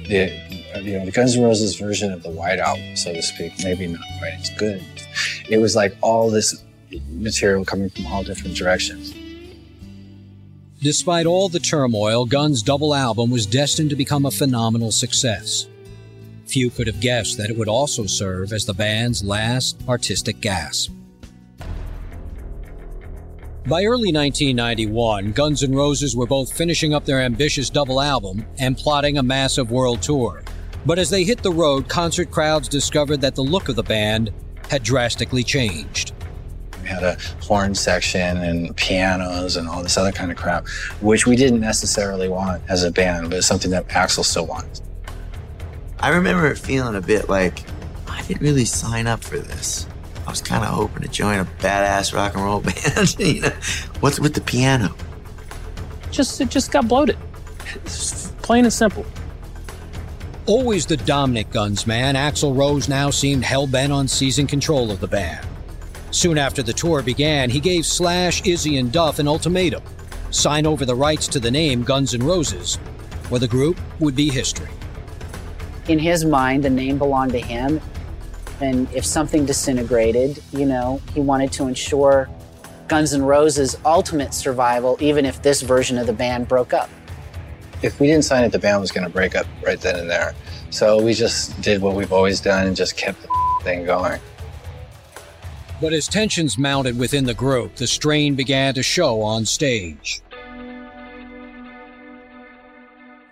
the 0.07 0.31
you 0.81 0.97
know 0.97 1.05
the 1.05 1.11
Guns 1.11 1.35
N' 1.35 1.43
Roses 1.43 1.75
version 1.75 2.11
of 2.11 2.23
the 2.23 2.31
White 2.31 2.59
Album, 2.59 2.95
so 2.95 3.13
to 3.13 3.21
speak. 3.21 3.53
Maybe 3.63 3.87
not 3.87 4.01
quite 4.19 4.33
as 4.39 4.49
good. 4.57 4.83
It 5.47 5.59
was 5.59 5.75
like 5.75 5.95
all 6.01 6.31
this 6.31 6.63
material 7.09 7.65
coming 7.65 7.89
from 7.89 8.07
all 8.07 8.23
different 8.23 8.57
directions. 8.57 9.13
Despite 10.81 11.25
all 11.25 11.49
the 11.49 11.59
turmoil, 11.59 12.25
Guns' 12.25 12.63
double 12.63 12.93
album 12.93 13.29
was 13.29 13.45
destined 13.45 13.91
to 13.91 13.95
become 13.95 14.25
a 14.25 14.31
phenomenal 14.31 14.91
success. 14.91 15.67
Few 16.47 16.69
could 16.69 16.87
have 16.87 16.99
guessed 16.99 17.37
that 17.37 17.49
it 17.49 17.57
would 17.57 17.69
also 17.69 18.05
serve 18.05 18.51
as 18.51 18.65
the 18.65 18.73
band's 18.73 19.23
last 19.23 19.81
artistic 19.87 20.41
gasp. 20.41 20.91
By 23.65 23.85
early 23.85 24.11
1991, 24.11 25.31
Guns 25.31 25.63
N' 25.63 25.73
Roses 25.73 26.17
were 26.17 26.27
both 26.27 26.51
finishing 26.51 26.93
up 26.93 27.05
their 27.05 27.21
ambitious 27.21 27.69
double 27.69 28.01
album 28.01 28.45
and 28.59 28.77
plotting 28.77 29.17
a 29.17 29.23
massive 29.23 29.71
world 29.71 30.01
tour. 30.01 30.43
But 30.85 30.99
as 30.99 31.09
they 31.09 31.23
hit 31.23 31.41
the 31.41 31.51
road, 31.51 31.87
concert 31.87 32.29
crowds 32.29 32.67
discovered 32.67 33.21
that 33.21 33.35
the 33.35 33.41
look 33.41 33.69
of 33.69 33.77
the 33.77 33.83
band 33.83 34.33
had 34.69 34.83
drastically 34.83 35.45
changed. 35.45 36.11
We 36.81 36.89
had 36.89 37.03
a 37.03 37.17
horn 37.41 37.73
section 37.73 38.35
and 38.35 38.75
pianos 38.75 39.55
and 39.55 39.69
all 39.69 39.81
this 39.81 39.95
other 39.97 40.11
kind 40.11 40.29
of 40.29 40.35
crap, 40.35 40.67
which 40.99 41.25
we 41.25 41.37
didn't 41.37 41.61
necessarily 41.61 42.27
want 42.27 42.61
as 42.67 42.83
a 42.83 42.91
band, 42.91 43.29
but 43.29 43.37
it's 43.37 43.47
something 43.47 43.71
that 43.71 43.87
Axl 43.87 44.25
still 44.25 44.45
wanted. 44.45 44.81
I 45.99 46.09
remember 46.09 46.47
it 46.47 46.57
feeling 46.57 46.95
a 46.95 47.01
bit 47.01 47.29
like 47.29 47.63
I 48.09 48.23
didn't 48.23 48.41
really 48.41 48.65
sign 48.65 49.07
up 49.07 49.23
for 49.23 49.39
this. 49.39 49.87
I 50.25 50.29
was 50.29 50.41
kind 50.41 50.63
of 50.63 50.69
hoping 50.69 51.03
to 51.03 51.07
join 51.07 51.39
a 51.39 51.45
badass 51.45 52.13
rock 52.13 52.33
and 52.35 52.43
roll 52.43 52.61
band. 52.61 53.19
you 53.19 53.41
know, 53.41 53.49
what's 53.99 54.19
with 54.19 54.33
the 54.33 54.41
piano? 54.41 54.95
Just 56.11 56.39
it 56.39 56.49
just 56.49 56.71
got 56.71 56.87
bloated. 56.87 57.17
It's 57.75 58.31
plain 58.41 58.65
and 58.65 58.73
simple. 58.73 59.05
Always 60.45 60.85
the 60.85 60.97
dominant 60.97 61.51
guns 61.51 61.87
man, 61.87 62.15
Axl 62.15 62.55
Rose 62.55 62.89
now 62.89 63.09
seemed 63.09 63.45
hell 63.45 63.65
bent 63.65 63.93
on 63.93 64.07
seizing 64.07 64.45
control 64.45 64.91
of 64.91 64.99
the 64.99 65.07
band. 65.07 65.47
Soon 66.11 66.37
after 66.37 66.61
the 66.61 66.73
tour 66.73 67.01
began, 67.01 67.49
he 67.49 67.59
gave 67.59 67.85
Slash, 67.85 68.45
Izzy, 68.45 68.77
and 68.77 68.91
Duff 68.91 69.19
an 69.19 69.27
ultimatum 69.27 69.81
sign 70.33 70.65
over 70.65 70.85
the 70.85 70.95
rights 70.95 71.27
to 71.27 71.39
the 71.39 71.51
name 71.51 71.83
Guns 71.83 72.13
N' 72.13 72.23
Roses, 72.23 72.79
or 73.29 73.39
the 73.39 73.47
group 73.47 73.79
would 73.99 74.15
be 74.15 74.29
history. 74.29 74.69
In 75.87 75.99
his 75.99 76.25
mind, 76.25 76.63
the 76.63 76.69
name 76.69 76.97
belonged 76.97 77.33
to 77.33 77.39
him, 77.39 77.79
and 78.61 78.91
if 78.93 79.05
something 79.05 79.45
disintegrated, 79.45 80.41
you 80.51 80.65
know, 80.65 81.01
he 81.13 81.19
wanted 81.19 81.51
to 81.53 81.67
ensure 81.67 82.29
Guns 82.87 83.13
N' 83.13 83.23
Roses' 83.23 83.77
ultimate 83.85 84.33
survival, 84.33 84.97
even 84.99 85.25
if 85.25 85.41
this 85.41 85.61
version 85.61 85.97
of 85.97 86.07
the 86.07 86.13
band 86.13 86.47
broke 86.47 86.73
up. 86.73 86.89
If 87.81 87.99
we 87.99 88.07
didn't 88.07 88.25
sign 88.25 88.43
it, 88.43 88.51
the 88.51 88.59
band 88.59 88.81
was 88.81 88.91
going 88.91 89.05
to 89.05 89.09
break 89.09 89.35
up 89.35 89.45
right 89.65 89.79
then 89.79 89.97
and 89.97 90.09
there. 90.09 90.33
So 90.69 91.01
we 91.01 91.13
just 91.13 91.59
did 91.61 91.81
what 91.81 91.95
we've 91.95 92.13
always 92.13 92.39
done 92.39 92.67
and 92.67 92.75
just 92.75 92.95
kept 92.97 93.21
the 93.21 93.27
thing 93.63 93.85
going. 93.85 94.19
But 95.81 95.91
as 95.91 96.07
tensions 96.07 96.57
mounted 96.57 96.97
within 96.97 97.25
the 97.25 97.33
group, 97.33 97.75
the 97.75 97.87
strain 97.87 98.35
began 98.35 98.73
to 98.75 98.83
show 98.83 99.21
on 99.21 99.45
stage. 99.45 100.21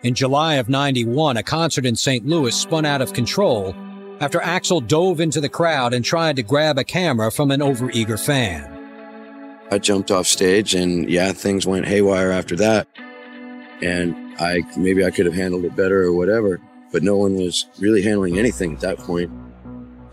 In 0.03 0.15
July 0.15 0.55
of 0.55 0.67
91, 0.67 1.37
a 1.37 1.43
concert 1.43 1.85
in 1.85 1.95
St. 1.95 2.25
Louis 2.25 2.55
spun 2.55 2.85
out 2.85 3.01
of 3.01 3.13
control 3.13 3.75
after 4.21 4.39
Axl 4.39 4.87
dove 4.87 5.19
into 5.19 5.41
the 5.41 5.49
crowd 5.49 5.93
and 5.93 6.05
tried 6.05 6.35
to 6.37 6.43
grab 6.43 6.77
a 6.77 6.83
camera 6.83 7.31
from 7.31 7.49
an 7.49 7.59
overeager 7.59 8.23
fan. 8.23 8.77
I 9.71 9.79
jumped 9.79 10.11
off 10.11 10.27
stage 10.27 10.75
and 10.75 11.09
yeah, 11.09 11.31
things 11.31 11.65
went 11.65 11.87
haywire 11.87 12.31
after 12.31 12.55
that. 12.57 12.87
And 13.81 14.15
I 14.39 14.61
maybe 14.77 15.03
I 15.03 15.09
could 15.09 15.25
have 15.25 15.33
handled 15.33 15.65
it 15.65 15.75
better 15.75 16.03
or 16.03 16.13
whatever, 16.13 16.61
but 16.91 17.01
no 17.01 17.17
one 17.17 17.35
was 17.35 17.65
really 17.79 18.03
handling 18.03 18.37
anything 18.37 18.73
at 18.73 18.81
that 18.81 18.99
point. 18.99 19.31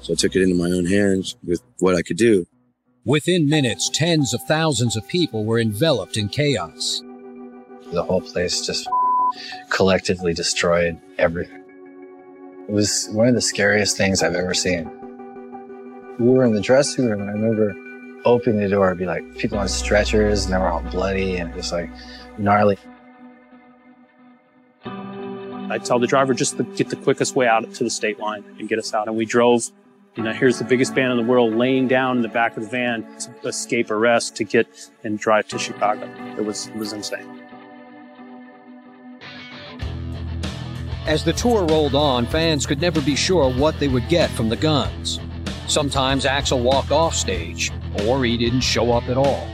So 0.00 0.14
I 0.14 0.16
took 0.16 0.34
it 0.34 0.42
into 0.42 0.54
my 0.54 0.74
own 0.74 0.86
hands 0.86 1.36
with 1.44 1.60
what 1.78 1.94
I 1.94 2.00
could 2.00 2.16
do. 2.16 2.46
Within 3.04 3.48
minutes, 3.48 3.90
tens 3.92 4.32
of 4.32 4.40
thousands 4.44 4.96
of 4.96 5.06
people 5.08 5.44
were 5.44 5.58
enveloped 5.58 6.16
in 6.16 6.28
chaos. 6.28 7.02
The 7.92 8.04
whole 8.04 8.20
place 8.22 8.64
just 8.64 8.88
collectively 9.68 10.32
destroyed 10.32 10.98
everything. 11.18 11.67
It 12.68 12.72
was 12.72 13.08
one 13.12 13.28
of 13.28 13.34
the 13.34 13.40
scariest 13.40 13.96
things 13.96 14.22
I've 14.22 14.34
ever 14.34 14.52
seen. 14.52 14.90
We 16.18 16.28
were 16.28 16.44
in 16.44 16.52
the 16.52 16.60
dressing 16.60 17.06
room, 17.08 17.22
and 17.22 17.30
I 17.30 17.32
remember 17.32 17.74
opening 18.26 18.60
the 18.60 18.68
door, 18.68 18.88
it'd 18.88 18.98
be 18.98 19.06
like 19.06 19.38
people 19.38 19.58
on 19.58 19.68
stretchers, 19.68 20.44
and 20.44 20.52
they 20.52 20.58
were 20.58 20.68
all 20.68 20.82
bloody, 20.82 21.38
and 21.38 21.54
was 21.54 21.72
like 21.72 21.88
gnarly. 22.36 22.76
I 24.84 25.78
tell 25.78 25.98
the 25.98 26.06
driver 26.06 26.34
just 26.34 26.58
to 26.58 26.62
get 26.62 26.90
the 26.90 26.96
quickest 26.96 27.34
way 27.34 27.46
out 27.46 27.72
to 27.74 27.84
the 27.84 27.90
state 27.90 28.18
line 28.18 28.44
and 28.58 28.68
get 28.68 28.78
us 28.78 28.92
out. 28.92 29.08
And 29.08 29.16
we 29.16 29.24
drove. 29.24 29.70
You 30.16 30.24
know, 30.24 30.32
here's 30.32 30.58
the 30.58 30.64
biggest 30.64 30.96
band 30.96 31.12
in 31.12 31.16
the 31.16 31.30
world 31.30 31.54
laying 31.54 31.86
down 31.86 32.16
in 32.16 32.22
the 32.22 32.28
back 32.28 32.56
of 32.56 32.64
the 32.64 32.68
van 32.68 33.06
to 33.20 33.48
escape 33.48 33.88
arrest 33.88 34.34
to 34.36 34.44
get 34.44 34.90
and 35.04 35.16
drive 35.16 35.46
to 35.48 35.58
Chicago. 35.58 36.12
It 36.36 36.44
was 36.44 36.66
it 36.66 36.74
was 36.74 36.92
insane. 36.92 37.47
As 41.08 41.24
the 41.24 41.32
tour 41.32 41.64
rolled 41.64 41.94
on, 41.94 42.26
fans 42.26 42.66
could 42.66 42.82
never 42.82 43.00
be 43.00 43.16
sure 43.16 43.50
what 43.50 43.80
they 43.80 43.88
would 43.88 44.06
get 44.10 44.28
from 44.28 44.50
the 44.50 44.56
guns. 44.56 45.18
Sometimes 45.66 46.26
Axl 46.26 46.62
walked 46.62 46.90
off 46.90 47.14
stage, 47.14 47.72
or 48.04 48.22
he 48.26 48.36
didn't 48.36 48.60
show 48.60 48.92
up 48.92 49.08
at 49.08 49.16
all. 49.16 49.48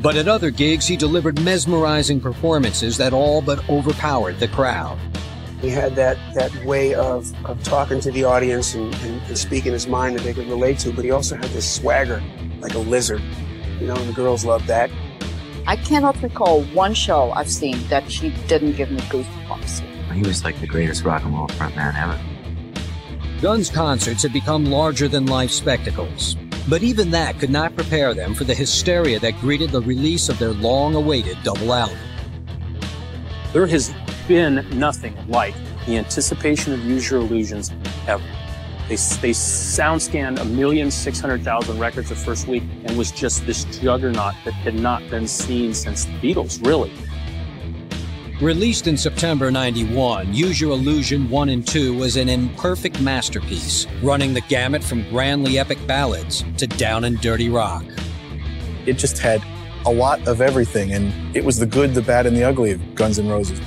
But 0.00 0.14
at 0.14 0.28
other 0.28 0.52
gigs, 0.52 0.86
he 0.86 0.96
delivered 0.96 1.42
mesmerizing 1.42 2.20
performances 2.20 2.96
that 2.98 3.12
all 3.12 3.42
but 3.42 3.68
overpowered 3.68 4.38
the 4.38 4.46
crowd. 4.46 4.96
He 5.60 5.70
had 5.70 5.96
that, 5.96 6.16
that 6.36 6.54
way 6.64 6.94
of, 6.94 7.34
of 7.46 7.60
talking 7.64 7.98
to 8.02 8.12
the 8.12 8.22
audience 8.22 8.74
and, 8.74 8.94
and, 8.94 9.20
and 9.22 9.36
speaking 9.36 9.72
his 9.72 9.88
mind 9.88 10.16
that 10.16 10.22
they 10.22 10.32
could 10.32 10.46
relate 10.46 10.78
to, 10.80 10.92
but 10.92 11.04
he 11.04 11.10
also 11.10 11.34
had 11.34 11.50
this 11.50 11.68
swagger 11.68 12.22
like 12.60 12.74
a 12.74 12.78
lizard. 12.78 13.22
You 13.80 13.88
know, 13.88 13.96
and 13.96 14.08
the 14.08 14.12
girls 14.12 14.44
loved 14.44 14.68
that. 14.68 14.88
I 15.66 15.74
cannot 15.74 16.22
recall 16.22 16.62
one 16.66 16.94
show 16.94 17.32
I've 17.32 17.50
seen 17.50 17.84
that 17.88 18.08
she 18.08 18.30
didn't 18.46 18.76
give 18.76 18.92
me 18.92 19.00
goosebumps. 19.00 19.89
He 20.12 20.22
was 20.22 20.44
like 20.44 20.60
the 20.60 20.66
greatest 20.66 21.04
rock 21.04 21.24
and 21.24 21.34
roll 21.34 21.48
frontman 21.48 21.94
ever. 21.94 22.20
Guns 23.40 23.70
concerts 23.70 24.22
had 24.22 24.32
become 24.32 24.66
larger 24.66 25.08
than 25.08 25.26
life 25.26 25.50
spectacles, 25.50 26.36
but 26.68 26.82
even 26.82 27.10
that 27.12 27.38
could 27.38 27.50
not 27.50 27.74
prepare 27.74 28.12
them 28.12 28.34
for 28.34 28.44
the 28.44 28.54
hysteria 28.54 29.18
that 29.20 29.40
greeted 29.40 29.70
the 29.70 29.80
release 29.80 30.28
of 30.28 30.38
their 30.38 30.52
long 30.52 30.94
awaited 30.94 31.38
double 31.42 31.72
album. 31.72 31.98
There 33.52 33.66
has 33.66 33.94
been 34.28 34.66
nothing 34.78 35.16
like 35.28 35.54
the 35.86 35.96
anticipation 35.96 36.72
of 36.74 36.84
Use 36.84 37.10
Your 37.10 37.20
Illusions 37.20 37.72
ever. 38.06 38.22
They, 38.88 38.96
they 39.22 39.32
sound 39.32 40.02
scanned 40.02 40.38
a 40.38 40.44
million 40.44 40.90
six 40.90 41.18
hundred 41.20 41.42
thousand 41.42 41.78
records 41.78 42.10
the 42.10 42.16
first 42.16 42.46
week 42.46 42.64
and 42.84 42.98
was 42.98 43.10
just 43.10 43.46
this 43.46 43.64
juggernaut 43.80 44.34
that 44.44 44.52
had 44.52 44.74
not 44.74 45.08
been 45.08 45.26
seen 45.26 45.72
since 45.72 46.04
the 46.04 46.12
Beatles, 46.14 46.64
really. 46.66 46.92
Released 48.40 48.86
in 48.86 48.96
September 48.96 49.50
91, 49.50 50.32
Use 50.32 50.58
Your 50.58 50.70
Illusion 50.70 51.28
1 51.28 51.48
and 51.50 51.66
2 51.66 51.94
was 51.94 52.16
an 52.16 52.30
imperfect 52.30 52.98
masterpiece, 52.98 53.86
running 54.02 54.32
the 54.32 54.40
gamut 54.40 54.82
from 54.82 55.06
grandly 55.10 55.58
epic 55.58 55.76
ballads 55.86 56.42
to 56.56 56.66
down 56.66 57.04
and 57.04 57.20
dirty 57.20 57.50
rock. 57.50 57.84
It 58.86 58.94
just 58.94 59.18
had 59.18 59.42
a 59.84 59.90
lot 59.90 60.26
of 60.26 60.40
everything, 60.40 60.90
and 60.94 61.36
it 61.36 61.44
was 61.44 61.58
the 61.58 61.66
good, 61.66 61.92
the 61.92 62.00
bad, 62.00 62.24
and 62.24 62.34
the 62.34 62.42
ugly 62.42 62.70
of 62.70 62.94
Guns 62.94 63.18
N' 63.18 63.28
Roses. 63.28 63.60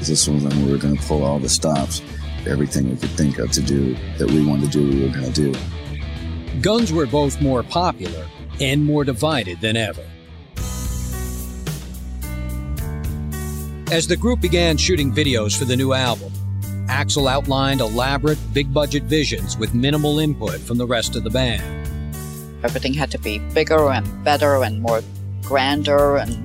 This 0.00 0.28
was 0.28 0.44
when 0.44 0.66
we 0.66 0.70
were 0.70 0.76
going 0.76 0.98
to 0.98 1.02
pull 1.04 1.24
all 1.24 1.38
the 1.38 1.48
stops, 1.48 2.02
everything 2.46 2.90
we 2.90 2.96
could 2.96 3.08
think 3.12 3.38
of 3.38 3.50
to 3.52 3.62
do 3.62 3.96
that 4.18 4.30
we 4.30 4.44
wanted 4.44 4.70
to 4.70 4.78
do, 4.78 4.86
we 4.86 5.06
were 5.06 5.14
going 5.14 5.32
to 5.32 5.52
do. 5.52 6.60
Guns 6.60 6.92
were 6.92 7.06
both 7.06 7.40
more 7.40 7.62
popular 7.62 8.26
and 8.60 8.84
more 8.84 9.02
divided 9.02 9.62
than 9.62 9.78
ever. 9.78 10.04
As 13.90 14.06
the 14.06 14.16
group 14.16 14.40
began 14.40 14.76
shooting 14.76 15.12
videos 15.12 15.58
for 15.58 15.64
the 15.64 15.76
new 15.76 15.94
album, 15.94 16.32
Axl 16.86 17.28
outlined 17.28 17.80
elaborate, 17.80 18.38
big 18.54 18.72
budget 18.72 19.02
visions 19.02 19.56
with 19.56 19.74
minimal 19.74 20.20
input 20.20 20.60
from 20.60 20.78
the 20.78 20.86
rest 20.86 21.16
of 21.16 21.24
the 21.24 21.30
band. 21.30 21.60
Everything 22.62 22.94
had 22.94 23.10
to 23.10 23.18
be 23.18 23.40
bigger 23.52 23.90
and 23.90 24.06
better 24.22 24.62
and 24.62 24.80
more 24.80 25.02
grander 25.42 26.18
and 26.18 26.38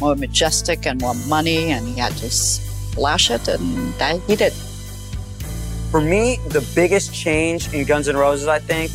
more 0.00 0.16
majestic 0.16 0.86
and 0.86 0.98
more 0.98 1.14
money, 1.28 1.70
and 1.70 1.86
he 1.86 2.00
had 2.00 2.16
to 2.16 2.30
splash 2.30 3.30
it, 3.30 3.46
and 3.48 3.92
that 3.98 4.18
he 4.22 4.34
did. 4.34 4.54
For 5.90 6.00
me, 6.00 6.38
the 6.48 6.66
biggest 6.74 7.12
change 7.12 7.70
in 7.74 7.84
Guns 7.84 8.08
N' 8.08 8.16
Roses, 8.16 8.48
I 8.48 8.60
think, 8.60 8.90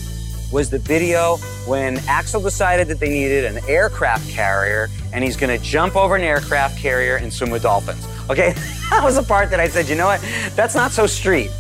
was 0.52 0.70
the 0.70 0.80
video 0.80 1.38
when 1.66 1.98
Axl 1.98 2.42
decided 2.42 2.88
that 2.88 3.00
they 3.00 3.10
needed 3.10 3.46
an 3.46 3.64
aircraft 3.68 4.30
carrier 4.30 4.90
and 5.14 5.24
he's 5.24 5.36
going 5.36 5.56
to 5.56 5.64
jump 5.64 5.96
over 5.96 6.16
an 6.16 6.24
aircraft 6.24 6.78
carrier 6.78 7.18
and 7.18 7.32
swim 7.34 7.50
with 7.50 7.64
dolphins. 7.64 8.08
Okay, 8.30 8.52
that 8.90 9.02
was 9.04 9.16
the 9.16 9.24
part 9.24 9.50
that 9.50 9.60
I 9.60 9.68
said, 9.68 9.90
you 9.90 9.96
know 9.96 10.08
what? 10.08 10.22
That's 10.56 10.76
not 10.76 10.92
so 10.92 11.06
street. 11.06 11.52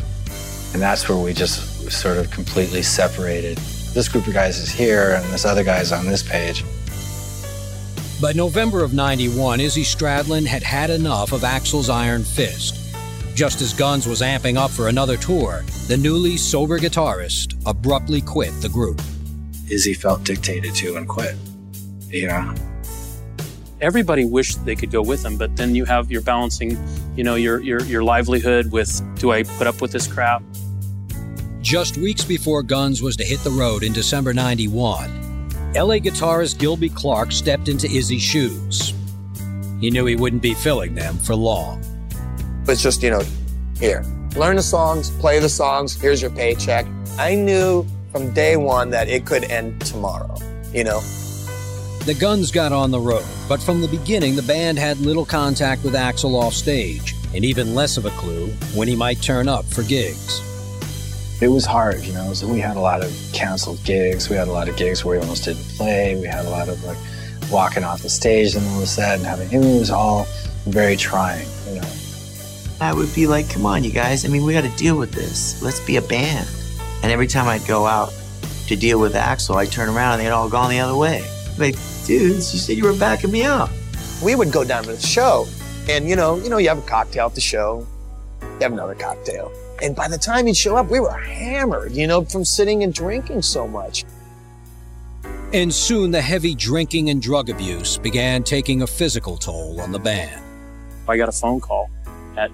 And 0.74 0.82
that's 0.82 1.08
where 1.10 1.18
we 1.18 1.34
just 1.34 1.92
sort 1.92 2.18
of 2.18 2.30
completely 2.32 2.82
separated. 2.82 3.58
This 3.94 4.08
group 4.10 4.28
of 4.28 4.34
guys 4.34 4.60
is 4.60 4.70
here, 4.70 5.16
and 5.16 5.26
this 5.34 5.46
other 5.46 5.64
guy's 5.64 5.92
on 5.92 6.06
this 6.06 6.22
page. 6.22 6.64
By 8.22 8.34
November 8.34 8.84
of 8.84 8.94
91, 8.94 9.60
Izzy 9.60 9.84
Stradlin 9.84 10.46
had 10.46 10.64
had 10.64 10.90
enough 10.90 11.32
of 11.32 11.42
Axl's 11.42 11.90
Iron 11.90 12.24
Fist. 12.24 12.87
Just 13.38 13.62
as 13.62 13.72
Guns 13.72 14.08
was 14.08 14.22
amping 14.22 14.58
up 14.58 14.72
for 14.72 14.88
another 14.88 15.16
tour, 15.16 15.62
the 15.86 15.96
newly 15.96 16.38
sober 16.38 16.80
guitarist 16.80 17.54
abruptly 17.68 18.20
quit 18.20 18.52
the 18.62 18.70
group. 18.70 19.00
Izzy 19.70 19.94
felt 19.94 20.24
dictated 20.24 20.74
to 20.74 20.96
and 20.96 21.08
quit. 21.08 21.36
You 22.10 22.30
know, 22.30 22.56
everybody 23.80 24.26
wished 24.26 24.66
they 24.66 24.76
could 24.76 24.90
go 24.90 25.04
with 25.04 25.24
him, 25.24 25.38
but 25.38 25.56
then 25.56 25.76
you 25.76 25.86
have 25.86 26.10
you're 26.10 26.24
balancing, 26.24 26.84
you 27.16 27.24
know, 27.24 27.36
your 27.36 27.62
your 27.62 27.80
your 27.84 28.04
livelihood 28.04 28.72
with 28.72 29.04
do 29.20 29.32
I 29.32 29.44
put 29.44 29.68
up 29.68 29.82
with 29.84 29.92
this 29.92 30.08
crap? 30.08 30.42
Just 31.62 31.96
weeks 31.96 32.26
before 32.26 32.64
Guns 32.64 33.04
was 33.04 33.16
to 33.18 33.24
hit 33.24 33.42
the 33.42 33.52
road 33.52 33.84
in 33.84 33.94
December 33.94 34.34
91, 34.34 35.50
LA 35.76 35.98
guitarist 35.98 36.58
Gilby 36.58 36.90
Clarke 36.90 37.32
stepped 37.32 37.70
into 37.70 37.86
Izzy's 37.86 38.24
shoes. 38.24 38.96
He 39.80 39.92
knew 39.92 40.08
he 40.08 40.16
wouldn't 40.16 40.42
be 40.42 40.56
filling 40.56 40.96
them 40.96 41.20
for 41.20 41.36
long. 41.36 41.84
It's 42.70 42.84
just, 42.84 43.02
you 43.02 43.10
know, 43.10 43.24
here, 43.80 44.04
learn 44.36 44.58
the 44.58 44.62
songs, 44.62 45.10
play 45.20 45.40
the 45.40 45.50
songs, 45.50 46.00
here's 46.00 46.22
your 46.22 46.32
paycheck. 46.32 46.86
I 47.18 47.34
knew 47.34 47.86
from 48.12 48.34
day 48.34 48.58
one 48.58 48.90
that 48.90 49.08
it 49.08 49.26
could 49.26 49.46
end 49.46 49.80
tomorrow, 49.82 50.36
you 50.74 50.84
know? 50.84 51.00
The 52.06 52.16
Guns 52.20 52.52
got 52.52 52.72
on 52.72 52.92
the 52.92 53.00
road, 53.00 53.26
but 53.50 53.62
from 53.62 53.82
the 53.82 53.88
beginning, 53.88 54.36
the 54.36 54.42
band 54.44 54.80
had 54.80 55.00
little 55.00 55.26
contact 55.26 55.84
with 55.84 55.94
Axl 55.94 56.34
off 56.34 56.54
stage, 56.54 57.14
and 57.34 57.44
even 57.46 57.76
less 57.76 57.98
of 57.98 58.06
a 58.06 58.10
clue 58.12 58.48
when 58.76 58.88
he 58.88 58.96
might 58.96 59.22
turn 59.22 59.48
up 59.48 59.66
for 59.66 59.84
gigs. 59.84 60.42
It 61.42 61.50
was 61.50 61.66
hard, 61.66 62.04
you 62.04 62.14
know. 62.14 62.34
So 62.34 62.48
we 62.48 62.60
had 62.60 62.78
a 62.78 62.80
lot 62.80 63.04
of 63.04 63.14
canceled 63.32 63.84
gigs. 63.84 64.30
We 64.30 64.36
had 64.36 64.48
a 64.48 64.52
lot 64.52 64.68
of 64.68 64.76
gigs 64.76 65.06
where 65.06 65.18
we 65.18 65.22
almost 65.22 65.46
didn't 65.46 65.66
play. 65.78 66.16
We 66.16 66.26
had 66.26 66.46
a 66.46 66.50
lot 66.50 66.68
of 66.68 66.84
like 66.84 66.98
walking 67.52 67.84
off 67.84 68.02
the 68.02 68.10
stage 68.10 68.56
and 68.56 68.66
all 68.68 68.78
of 68.78 68.84
a 68.84 68.88
sudden 68.88 69.24
having. 69.24 69.52
It 69.52 69.60
was 69.60 69.92
all 69.92 70.26
very 70.66 70.96
trying, 70.96 71.46
you 71.46 71.46
know. 71.46 71.57
I 72.80 72.94
would 72.94 73.14
be 73.16 73.26
like, 73.26 73.50
come 73.50 73.66
on, 73.66 73.84
you 73.84 73.92
guys. 73.92 74.24
I 74.24 74.28
mean, 74.28 74.44
we 74.44 74.54
got 74.54 74.62
to 74.62 74.76
deal 74.78 74.98
with 74.98 75.12
this. 75.12 75.62
Let's 75.64 75.80
be 75.80 75.96
a 75.98 76.02
band. 76.02 76.48
And 77.02 77.12
every 77.12 77.28
time 77.28 77.48
I'd 77.48 77.66
go 77.68 77.86
out 77.86 78.14
to 78.68 78.76
deal 78.76 79.00
with 79.00 79.14
Axl, 79.14 79.56
I'd 79.56 79.72
turn 79.72 79.90
around 79.90 80.20
and 80.20 80.22
they'd 80.22 80.32
all 80.32 80.50
gone 80.50 80.70
the 80.70 80.80
other 80.80 80.96
way. 80.96 81.24
Like, 81.58 81.76
dudes, 82.06 82.54
you 82.54 82.60
said 82.60 82.78
you 82.78 82.84
were 82.84 82.96
backing 82.96 83.32
me 83.32 83.44
up. 83.44 83.70
We 84.24 84.36
would 84.36 84.52
go 84.52 84.64
down 84.64 84.84
to 84.84 84.94
the 84.94 85.02
show, 85.02 85.48
and 85.90 86.08
you 86.08 86.16
know, 86.16 86.38
you 86.38 86.50
know, 86.50 86.58
you 86.58 86.70
have 86.70 86.80
a 86.80 86.88
cocktail 86.88 87.28
at 87.28 87.36
the 87.36 87.42
show, 87.42 87.86
you 88.42 88.60
have 88.62 88.74
another 88.74 88.96
cocktail, 88.96 89.52
and 89.82 89.96
by 89.96 90.08
the 90.08 90.18
time 90.18 90.48
he'd 90.48 90.58
show 90.58 90.76
up, 90.76 90.90
we 90.90 91.00
were 91.00 91.12
hammered, 91.12 91.92
you 91.92 92.08
know, 92.08 92.26
from 92.26 92.44
sitting 92.44 92.82
and 92.82 92.94
drinking 92.94 93.44
so 93.44 93.68
much. 93.68 94.06
And 95.54 95.72
soon 95.72 96.10
the 96.10 96.22
heavy 96.22 96.56
drinking 96.56 97.12
and 97.12 97.22
drug 97.22 97.50
abuse 97.50 97.98
began 97.98 98.44
taking 98.44 98.82
a 98.82 98.88
physical 98.88 99.38
toll 99.38 99.80
on 99.82 99.92
the 99.92 100.00
band. 100.00 100.42
I 101.08 101.16
got 101.16 101.30
a 101.30 101.32
phone 101.32 101.60
call 101.60 101.90
at 102.38 102.52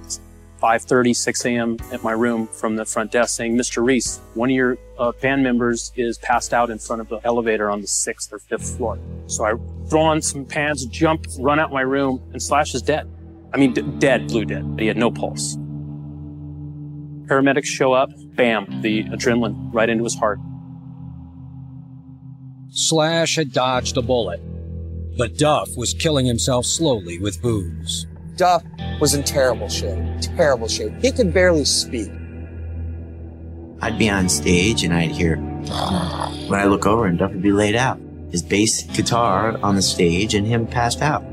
5.30, 0.64 1.14
6 1.14 1.46
a.m. 1.46 1.78
at 1.92 2.04
my 2.04 2.14
room 2.14 2.48
from 2.48 2.78
the 2.78 2.86
front 2.86 3.12
desk 3.12 3.36
saying, 3.36 3.58
Mr. 3.58 3.86
Reese, 3.86 4.22
one 4.34 4.50
of 4.50 4.56
your 4.56 4.78
uh, 4.98 5.12
band 5.12 5.44
members 5.44 5.92
is 5.98 6.18
passed 6.20 6.54
out 6.54 6.70
in 6.70 6.80
front 6.80 7.02
of 7.02 7.10
the 7.10 7.20
elevator 7.26 7.70
on 7.70 7.82
the 7.82 7.88
sixth 7.88 8.32
or 8.32 8.40
fifth 8.40 8.78
floor. 8.78 8.98
So 9.28 9.44
I 9.44 9.56
throw 9.90 10.04
on 10.04 10.22
some 10.22 10.46
pants, 10.46 10.86
jump, 10.86 11.28
run 11.38 11.60
out 11.60 11.74
my 11.74 11.82
room, 11.82 12.22
and 12.32 12.42
Slash 12.42 12.74
is 12.74 12.82
dead. 12.82 13.10
I 13.54 13.58
mean, 13.58 13.74
d- 13.74 13.82
dead, 14.00 14.30
blue 14.30 14.46
dead. 14.46 14.66
He 14.80 14.88
had 14.88 14.96
no 14.96 15.12
pulse. 15.12 15.58
Paramedics 17.28 17.66
show 17.66 17.92
up, 17.92 18.10
bam, 18.36 18.82
the 18.82 19.04
adrenaline 19.06 19.74
right 19.74 19.90
into 19.90 20.06
his 20.06 20.16
heart. 20.16 20.40
Slash 22.70 23.36
had 23.36 23.52
dodged 23.52 23.98
a 23.98 24.02
bullet, 24.02 24.40
but 25.18 25.38
Duff 25.38 25.70
was 25.76 25.94
killing 25.94 26.26
himself 26.26 26.66
slowly 26.66 27.20
with 27.20 27.42
booze. 27.42 28.08
Duff 28.36 28.64
was 29.00 29.14
in 29.14 29.24
terrible 29.24 29.70
shape, 29.70 30.04
terrible 30.22 30.68
shape. 30.68 30.94
He 31.02 31.12
could 31.12 31.34
barely 31.34 31.66
speak. 31.66 32.12
I'd 33.82 34.00
be 34.00 34.10
on 34.10 34.30
stage 34.30 34.84
and 34.84 34.94
I'd 34.94 35.12
hear, 35.12 35.38
when 35.38 36.60
I 36.60 36.66
look 36.66 36.86
over 36.86 37.06
and 37.06 37.18
Duff 37.18 37.32
would 37.32 37.42
be 37.42 37.52
laid 37.52 37.76
out. 37.76 38.00
His 38.32 38.42
bass 38.42 38.84
guitar 38.84 39.58
on 39.62 39.76
the 39.76 39.82
stage 39.82 40.34
and 40.34 40.48
him 40.48 40.66
passed 40.66 41.02
out. 41.02 41.24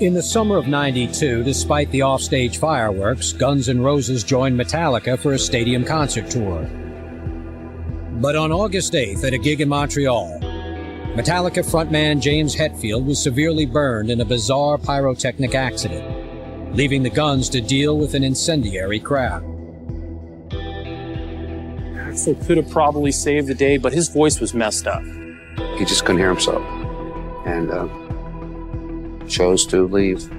In 0.00 0.14
the 0.14 0.22
summer 0.22 0.56
of 0.56 0.66
92, 0.66 1.42
despite 1.42 1.90
the 1.90 2.02
offstage 2.02 2.58
fireworks, 2.58 3.32
Guns 3.32 3.68
N' 3.68 3.82
Roses 3.82 4.24
joined 4.24 4.58
Metallica 4.58 5.18
for 5.18 5.34
a 5.34 5.38
stadium 5.38 5.84
concert 5.84 6.30
tour. 6.30 6.62
But 8.12 8.36
on 8.36 8.52
August 8.52 8.94
8th, 8.94 9.24
at 9.24 9.34
a 9.34 9.38
gig 9.38 9.60
in 9.60 9.68
Montreal, 9.68 10.39
Metallica 11.14 11.64
frontman 11.64 12.20
James 12.20 12.54
Hetfield 12.54 13.04
was 13.04 13.20
severely 13.20 13.66
burned 13.66 14.10
in 14.10 14.20
a 14.20 14.24
bizarre 14.24 14.78
pyrotechnic 14.78 15.56
accident, 15.56 16.76
leaving 16.76 17.02
the 17.02 17.10
Guns 17.10 17.48
to 17.48 17.60
deal 17.60 17.98
with 17.98 18.14
an 18.14 18.22
incendiary 18.22 19.00
crowd. 19.00 19.42
So 22.14 22.34
could 22.34 22.58
have 22.58 22.70
probably 22.70 23.12
saved 23.12 23.48
the 23.48 23.54
day, 23.54 23.76
but 23.76 23.92
his 23.92 24.08
voice 24.08 24.40
was 24.40 24.54
messed 24.54 24.86
up. 24.86 25.02
He 25.76 25.84
just 25.84 26.04
couldn't 26.04 26.18
hear 26.18 26.28
himself 26.28 26.62
and 27.44 27.70
uh, 27.70 27.88
chose 29.26 29.66
to 29.66 29.86
leave. 29.88 30.30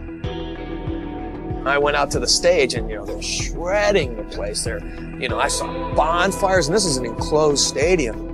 I 1.68 1.78
went 1.78 1.98
out 1.98 2.12
to 2.12 2.20
the 2.20 2.28
stage 2.28 2.74
and, 2.76 2.90
you 2.90 2.96
know, 2.96 3.06
they're 3.06 3.22
shredding 3.22 4.16
the 4.16 4.24
place. 4.24 4.64
They're, 4.64 4.80
you 5.20 5.28
know, 5.28 5.40
I 5.40 5.48
saw 5.50 5.94
bonfires, 5.96 6.68
and 6.68 6.76
this 6.76 6.86
is 6.86 6.98
an 6.98 7.06
enclosed 7.06 7.66
stadium. 7.68 8.31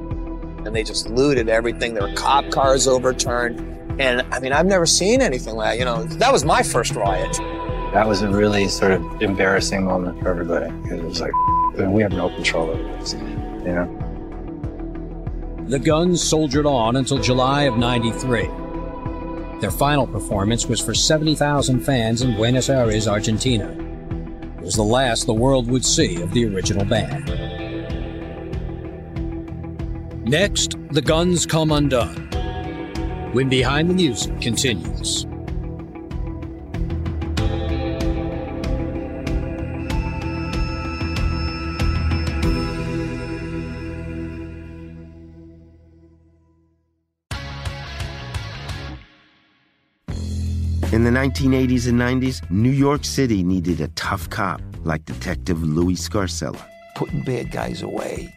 And 0.68 0.76
they 0.76 0.84
just 0.84 1.10
looted 1.10 1.48
everything. 1.48 1.94
There 1.94 2.04
were 2.04 2.14
cop 2.14 2.52
cars 2.52 2.90
overturned. 2.90 3.62
And 4.02 4.22
I 4.34 4.42
mean, 4.42 4.52
I've 4.52 4.66
never 4.66 4.86
seen 4.86 5.22
anything 5.22 5.56
like 5.56 5.72
that. 5.72 5.80
You 5.80 5.86
know, 5.86 6.04
that 6.04 6.32
was 6.32 6.44
my 6.44 6.62
first 6.62 6.94
riot. 6.94 7.38
That 7.94 8.06
was 8.06 8.22
a 8.22 8.28
really 8.28 8.68
sort 8.68 8.92
of 8.92 9.22
embarrassing 9.22 9.86
moment 9.86 10.22
for 10.22 10.28
everybody 10.28 10.70
because 10.82 11.00
it 11.00 11.06
was 11.06 11.22
like, 11.22 11.32
we 11.78 12.02
have 12.02 12.12
no 12.12 12.28
control 12.30 12.70
over 12.70 12.84
this, 13.00 13.14
you 13.14 13.74
know? 13.74 14.04
The 15.70 15.80
Guns 15.80 16.22
soldiered 16.22 16.66
on 16.66 16.98
until 16.98 17.18
July 17.18 17.64
of 17.64 17.78
93. 17.78 18.50
Their 19.62 19.72
final 19.72 20.06
performance 20.06 20.66
was 20.66 20.82
for 20.82 20.94
70,000 20.94 21.80
fans 21.80 22.22
in 22.22 22.36
Buenos 22.36 22.70
Aires, 22.70 23.08
Argentina. 23.08 23.70
It 24.58 24.64
was 24.64 24.76
the 24.76 24.84
last 24.84 25.28
the 25.28 25.34
world 25.34 25.72
would 25.72 25.86
see 25.86 26.22
of 26.22 26.34
the 26.34 26.46
original 26.46 26.84
band. 26.84 27.30
Next, 30.28 30.76
the 30.92 31.02
Guns 31.02 31.46
come 31.46 31.72
undone. 31.72 32.14
When 33.32 33.48
Behind 33.48 33.90
the 33.90 33.94
Music 33.94 34.42
continues. 34.42 35.24
In 50.92 51.06
the 51.06 51.10
1980s 51.10 51.88
and 51.88 51.98
90s, 51.98 52.52
New 52.52 52.70
York 52.70 53.06
City 53.06 53.44
needed 53.44 53.80
a 53.80 53.88
tough 53.90 54.30
cop 54.30 54.60
like 54.84 55.06
Detective 55.06 55.64
Louis 55.64 55.96
Scarcella. 55.96 56.62
Putting 56.96 57.22
bad 57.24 57.50
guys 57.50 57.82
away. 57.82 58.37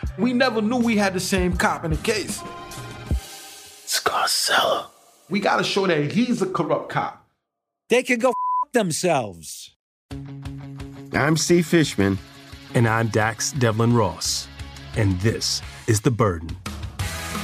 We 0.17 0.33
never 0.33 0.61
knew 0.61 0.77
we 0.77 0.97
had 0.97 1.13
the 1.13 1.19
same 1.19 1.55
cop 1.55 1.85
in 1.85 1.91
the 1.91 1.97
case. 1.97 2.39
Scarcella. 3.85 4.87
We 5.29 5.39
gotta 5.39 5.63
show 5.63 5.87
that 5.87 6.11
he's 6.11 6.41
a 6.41 6.45
corrupt 6.45 6.89
cop. 6.89 7.27
They 7.89 8.03
can 8.03 8.19
go 8.19 8.29
f- 8.29 8.71
themselves. 8.73 9.75
I'm 11.13 11.37
Steve 11.37 11.65
Fishman. 11.65 12.17
And 12.73 12.87
I'm 12.87 13.07
Dax 13.07 13.51
Devlon 13.53 13.93
Ross. 13.93 14.47
And 14.95 15.19
this 15.21 15.61
is 15.87 16.01
The 16.01 16.11
Burden. 16.11 16.55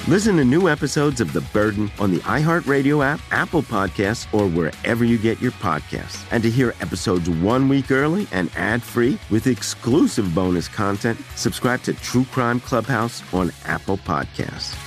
Listen 0.07 0.37
to 0.37 0.45
new 0.45 0.69
episodes 0.69 1.19
of 1.19 1.33
The 1.33 1.41
Burden 1.41 1.91
on 1.99 2.11
the 2.11 2.19
iHeartRadio 2.19 3.05
app, 3.05 3.19
Apple 3.31 3.61
Podcasts, 3.61 4.25
or 4.33 4.47
wherever 4.47 5.03
you 5.03 5.17
get 5.17 5.41
your 5.41 5.51
podcasts. 5.51 6.25
And 6.31 6.41
to 6.43 6.49
hear 6.49 6.73
episodes 6.79 7.29
one 7.29 7.67
week 7.67 7.91
early 7.91 8.25
and 8.31 8.49
ad 8.55 8.81
free 8.81 9.19
with 9.29 9.47
exclusive 9.47 10.33
bonus 10.33 10.69
content, 10.69 11.19
subscribe 11.35 11.81
to 11.83 11.93
True 11.93 12.25
Crime 12.31 12.61
Clubhouse 12.61 13.21
on 13.33 13.51
Apple 13.65 13.97
Podcasts. 13.97 14.86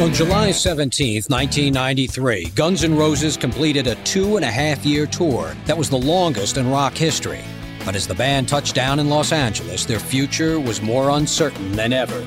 On 0.00 0.14
July 0.14 0.50
17, 0.50 1.24
1993, 1.28 2.52
Guns 2.54 2.84
N' 2.84 2.96
Roses 2.96 3.36
completed 3.36 3.86
a 3.86 3.96
two 3.96 4.36
and 4.36 4.44
a 4.46 4.50
half 4.50 4.86
year 4.86 5.06
tour 5.06 5.54
that 5.66 5.76
was 5.76 5.90
the 5.90 5.98
longest 5.98 6.56
in 6.56 6.70
rock 6.70 6.94
history. 6.94 7.44
But 7.84 7.94
as 7.94 8.06
the 8.06 8.14
band 8.14 8.48
touched 8.48 8.74
down 8.74 8.98
in 8.98 9.10
Los 9.10 9.30
Angeles, 9.30 9.84
their 9.84 9.98
future 9.98 10.58
was 10.58 10.80
more 10.80 11.10
uncertain 11.10 11.72
than 11.72 11.92
ever. 11.92 12.26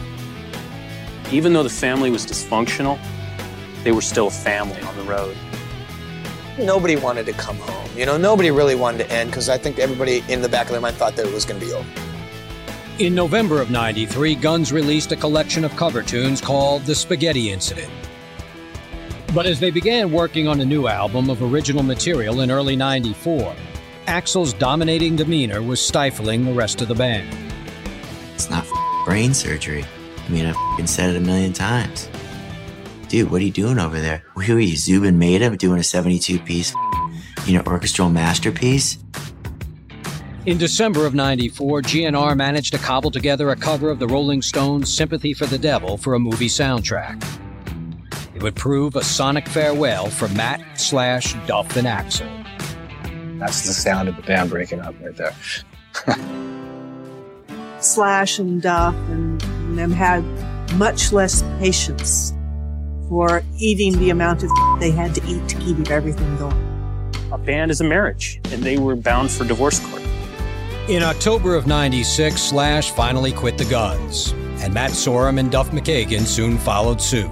Even 1.32 1.52
though 1.52 1.64
the 1.64 1.70
family 1.70 2.12
was 2.12 2.28
dysfunctional, 2.28 3.00
they 3.84 3.92
were 3.92 4.02
still 4.02 4.28
a 4.28 4.32
family 4.32 4.80
on 4.84 4.96
the 4.96 5.04
road. 5.06 5.36
Nobody 6.60 6.96
wanted 6.96 7.26
to 7.26 7.34
come 7.34 7.58
home. 7.58 7.90
You 7.98 8.06
know, 8.06 8.18
nobody 8.18 8.52
really 8.52 8.76
wanted 8.76 9.00
to 9.00 9.12
end 9.12 9.32
because 9.32 9.50
I 9.50 9.58
think 9.58 9.80
everybody 9.80 10.24
in 10.30 10.44
the 10.44 10.50
back 10.50 10.68
of 10.68 10.74
their 10.74 10.82
mind 10.82 10.98
thought 10.98 11.16
that 11.16 11.26
it 11.26 11.34
was 11.34 11.44
going 11.44 11.60
to 11.60 11.66
be 11.66 11.74
over. 11.74 12.13
In 13.00 13.16
November 13.16 13.60
of 13.60 13.72
93, 13.72 14.36
Guns 14.36 14.72
released 14.72 15.12
a 15.12 15.16
collection 15.16 15.66
of 15.66 15.76
cover 15.76 16.04
tunes 16.04 16.40
called 16.40 16.84
The 16.84 16.94
Spaghetti 16.94 17.52
Incident. 17.52 17.92
But 19.34 19.48
as 19.48 19.60
they 19.60 19.72
began 19.72 20.12
working 20.12 20.48
on 20.48 20.62
a 20.62 20.66
new 20.66 20.86
album 20.86 21.32
of 21.32 21.42
original 21.42 21.82
material 21.82 22.42
in 22.42 22.52
early 22.52 22.76
94, 22.76 23.56
Axl's 24.06 24.54
dominating 24.54 25.16
demeanor 25.16 25.64
was 25.64 25.82
stifling 25.82 26.46
the 26.46 26.54
rest 26.54 26.84
of 26.84 26.88
the 26.88 26.94
band. 26.94 27.36
It's 28.36 28.52
not 28.52 28.64
brain 29.06 29.34
surgery. 29.34 29.84
I 30.16 30.30
mean, 30.30 30.46
I've 30.46 30.88
said 30.88 31.10
it 31.10 31.18
a 31.18 31.20
million 31.20 31.52
times. 31.52 32.08
Dude, 33.08 33.32
what 33.32 33.42
are 33.42 33.46
you 33.46 33.52
doing 33.52 33.80
over 33.80 34.00
there? 34.00 34.24
Who 34.36 34.58
are 34.58 34.60
you, 34.60 34.76
Zubin 34.76 35.18
Mehta, 35.18 35.58
doing 35.58 35.80
a 35.80 35.84
72 35.84 36.38
piece, 36.42 36.76
you 37.48 37.58
know, 37.58 37.64
orchestral 37.66 38.10
masterpiece? 38.10 39.00
In 40.46 40.58
December 40.58 41.06
of 41.06 41.16
94, 41.16 41.84
GNR 41.84 42.36
managed 42.36 42.74
to 42.74 42.78
cobble 42.78 43.12
together 43.12 43.52
a 43.52 43.56
cover 43.56 43.90
of 43.90 44.00
the 44.00 44.08
Rolling 44.08 44.42
Stones' 44.42 44.94
Sympathy 44.94 45.34
for 45.34 45.46
the 45.46 45.58
Devil 45.58 45.96
for 45.96 46.16
a 46.16 46.20
movie 46.20 46.50
soundtrack. 46.50 47.24
It 48.36 48.44
would 48.44 48.54
prove 48.54 48.98
a 48.98 49.04
sonic 49.06 49.48
farewell 49.48 50.08
for 50.08 50.28
Matt 50.28 50.78
Slash 50.78 51.34
Duff 51.48 51.78
and 51.78 51.88
Axl. 51.88 52.28
That's 53.40 53.66
the 53.66 53.72
sound 53.72 54.10
of 54.10 54.18
the 54.18 54.22
band 54.22 54.50
breaking 54.50 54.82
up 54.82 54.94
right 55.02 55.16
there. 55.16 55.34
Slash 57.80 58.38
and 58.38 58.62
Duff 58.62 58.96
and 59.08 59.40
them 59.78 59.92
had 59.92 60.26
much 60.74 61.14
less 61.14 61.42
patience 61.60 62.34
for 63.08 63.44
eating 63.60 63.98
the 63.98 64.10
amount 64.10 64.44
of 64.44 64.50
they 64.82 64.92
had 64.92 65.16
to 65.16 65.26
eat 65.26 65.48
to 65.48 65.56
keep 65.60 65.90
everything 65.90 66.36
going. 66.36 67.12
A 67.32 67.38
band 67.38 67.72
is 67.72 67.80
a 67.80 67.86
marriage, 67.86 68.42
and 68.52 68.62
they 68.62 68.78
were 68.78 68.98
bound 68.98 69.32
for 69.32 69.46
divorce 69.46 69.80
court. 69.80 70.03
In 70.90 71.02
October 71.02 71.56
of 71.56 71.66
96, 71.66 72.42
Slash 72.42 72.92
finally 72.92 73.32
quit 73.32 73.58
the 73.58 73.64
Guns, 73.64 74.34
and 74.60 74.74
Matt 74.74 74.92
Sorum 74.92 75.40
and 75.40 75.50
Duff 75.50 75.72
McKagan 75.72 76.26
soon 76.26 76.58
followed 76.58 77.02
suit. 77.02 77.32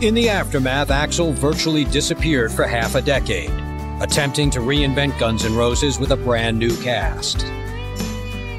In 0.00 0.14
the 0.14 0.28
aftermath, 0.28 0.90
Axl 0.90 1.34
virtually 1.34 1.84
disappeared 1.84 2.52
for 2.52 2.68
half 2.68 2.94
a 2.94 3.02
decade, 3.02 3.50
attempting 4.00 4.48
to 4.50 4.60
reinvent 4.60 5.18
Guns 5.18 5.44
N' 5.44 5.56
Roses 5.56 5.98
with 5.98 6.12
a 6.12 6.16
brand 6.16 6.56
new 6.56 6.74
cast. 6.82 7.40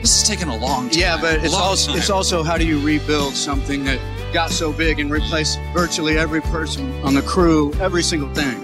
This 0.01 0.19
has 0.19 0.27
taken 0.27 0.49
a 0.49 0.57
long 0.57 0.89
time. 0.89 0.99
Yeah, 0.99 1.21
but 1.21 1.41
it's 1.41 1.53
also 1.53 1.93
it's 1.93 2.09
also 2.09 2.43
how 2.43 2.57
do 2.57 2.67
you 2.67 2.85
rebuild 2.85 3.35
something 3.35 3.85
that 3.85 4.01
got 4.33 4.51
so 4.51 4.73
big 4.73 4.99
and 4.99 5.09
replace 5.09 5.55
virtually 5.73 6.17
every 6.17 6.41
person 6.41 6.91
on 7.03 7.13
the 7.13 7.21
crew, 7.21 7.73
every 7.75 8.03
single 8.03 8.33
thing. 8.33 8.59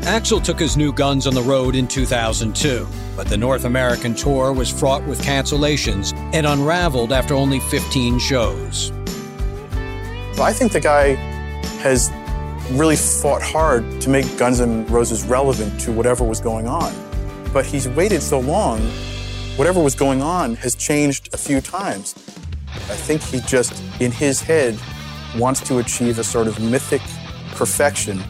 Axl 0.00 0.42
took 0.42 0.58
his 0.58 0.78
new 0.78 0.94
guns 0.94 1.26
on 1.26 1.34
the 1.34 1.42
road 1.42 1.74
in 1.74 1.86
2002, 1.86 2.88
but 3.18 3.26
the 3.26 3.36
North 3.36 3.64
American 3.64 4.14
tour 4.14 4.52
was 4.52 4.70
fraught 4.70 5.04
with 5.04 5.20
cancellations 5.20 6.16
and 6.32 6.46
unraveled 6.46 7.12
after 7.12 7.34
only 7.34 7.58
15 7.58 8.16
shows. 8.20 8.92
I 10.38 10.52
think 10.52 10.70
the 10.70 10.78
guy 10.78 11.14
has 11.82 12.12
really 12.70 12.94
fought 12.94 13.42
hard 13.42 14.00
to 14.02 14.08
make 14.08 14.24
Guns 14.38 14.60
N' 14.60 14.86
Roses 14.86 15.24
relevant 15.24 15.80
to 15.80 15.90
whatever 15.90 16.22
was 16.22 16.40
going 16.40 16.68
on. 16.68 16.94
But 17.52 17.66
he's 17.66 17.88
waited 17.88 18.22
so 18.22 18.38
long, 18.38 18.78
whatever 19.56 19.82
was 19.82 19.96
going 19.96 20.22
on 20.22 20.54
has 20.54 20.76
changed 20.76 21.34
a 21.34 21.38
few 21.38 21.60
times. 21.60 22.14
I 22.68 22.94
think 22.94 23.20
he 23.20 23.40
just, 23.40 23.82
in 24.00 24.12
his 24.12 24.40
head, 24.40 24.78
wants 25.36 25.60
to 25.62 25.78
achieve 25.78 26.20
a 26.20 26.24
sort 26.24 26.46
of 26.46 26.60
mythic 26.60 27.02
perfection 27.56 28.22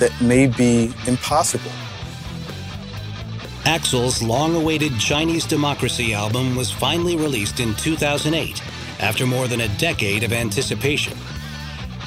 that 0.00 0.10
may 0.20 0.48
be 0.48 0.92
impossible. 1.06 1.70
Axl's 3.64 4.22
long 4.22 4.54
awaited 4.54 4.98
Chinese 4.98 5.46
Democracy 5.46 6.12
album 6.12 6.54
was 6.54 6.70
finally 6.70 7.16
released 7.16 7.60
in 7.60 7.74
2008 7.76 8.62
after 9.00 9.26
more 9.26 9.48
than 9.48 9.62
a 9.62 9.76
decade 9.78 10.22
of 10.22 10.34
anticipation. 10.34 11.16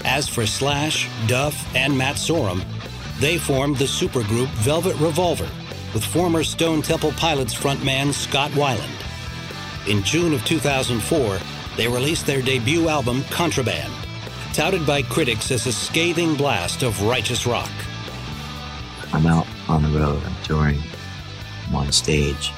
As 0.06 0.30
for 0.30 0.46
Slash, 0.46 1.10
Duff, 1.26 1.76
and 1.76 1.98
Matt 1.98 2.18
Sorum, 2.18 2.64
they 3.20 3.40
formed 3.40 3.78
the 3.78 3.86
supergroup 3.86 4.50
Velvet 4.50 4.96
Revolver 4.98 5.50
with 5.96 6.06
former 6.06 6.44
Stone 6.44 6.84
Temple 6.84 7.12
Pilots 7.14 7.56
frontman 7.56 8.14
Scott 8.14 8.52
Weiland. 8.52 8.88
In 9.90 10.04
June 10.04 10.34
of 10.34 10.46
2004, 10.46 11.40
they 11.76 11.88
released 11.88 12.28
their 12.28 12.44
debut 12.44 12.88
album 12.88 13.24
Contraband, 13.32 13.92
touted 14.54 14.86
by 14.86 15.02
critics 15.02 15.50
as 15.50 15.66
a 15.66 15.74
scathing 15.74 16.36
blast 16.36 16.84
of 16.84 17.02
righteous 17.02 17.48
rock. 17.48 17.72
I'm 19.12 19.26
out 19.26 19.48
on 19.68 19.82
the 19.82 20.00
road, 20.00 20.22
I'm 20.24 20.44
touring, 20.44 20.80
I'm 21.68 21.76
on 21.76 21.92
stage, 21.92 22.52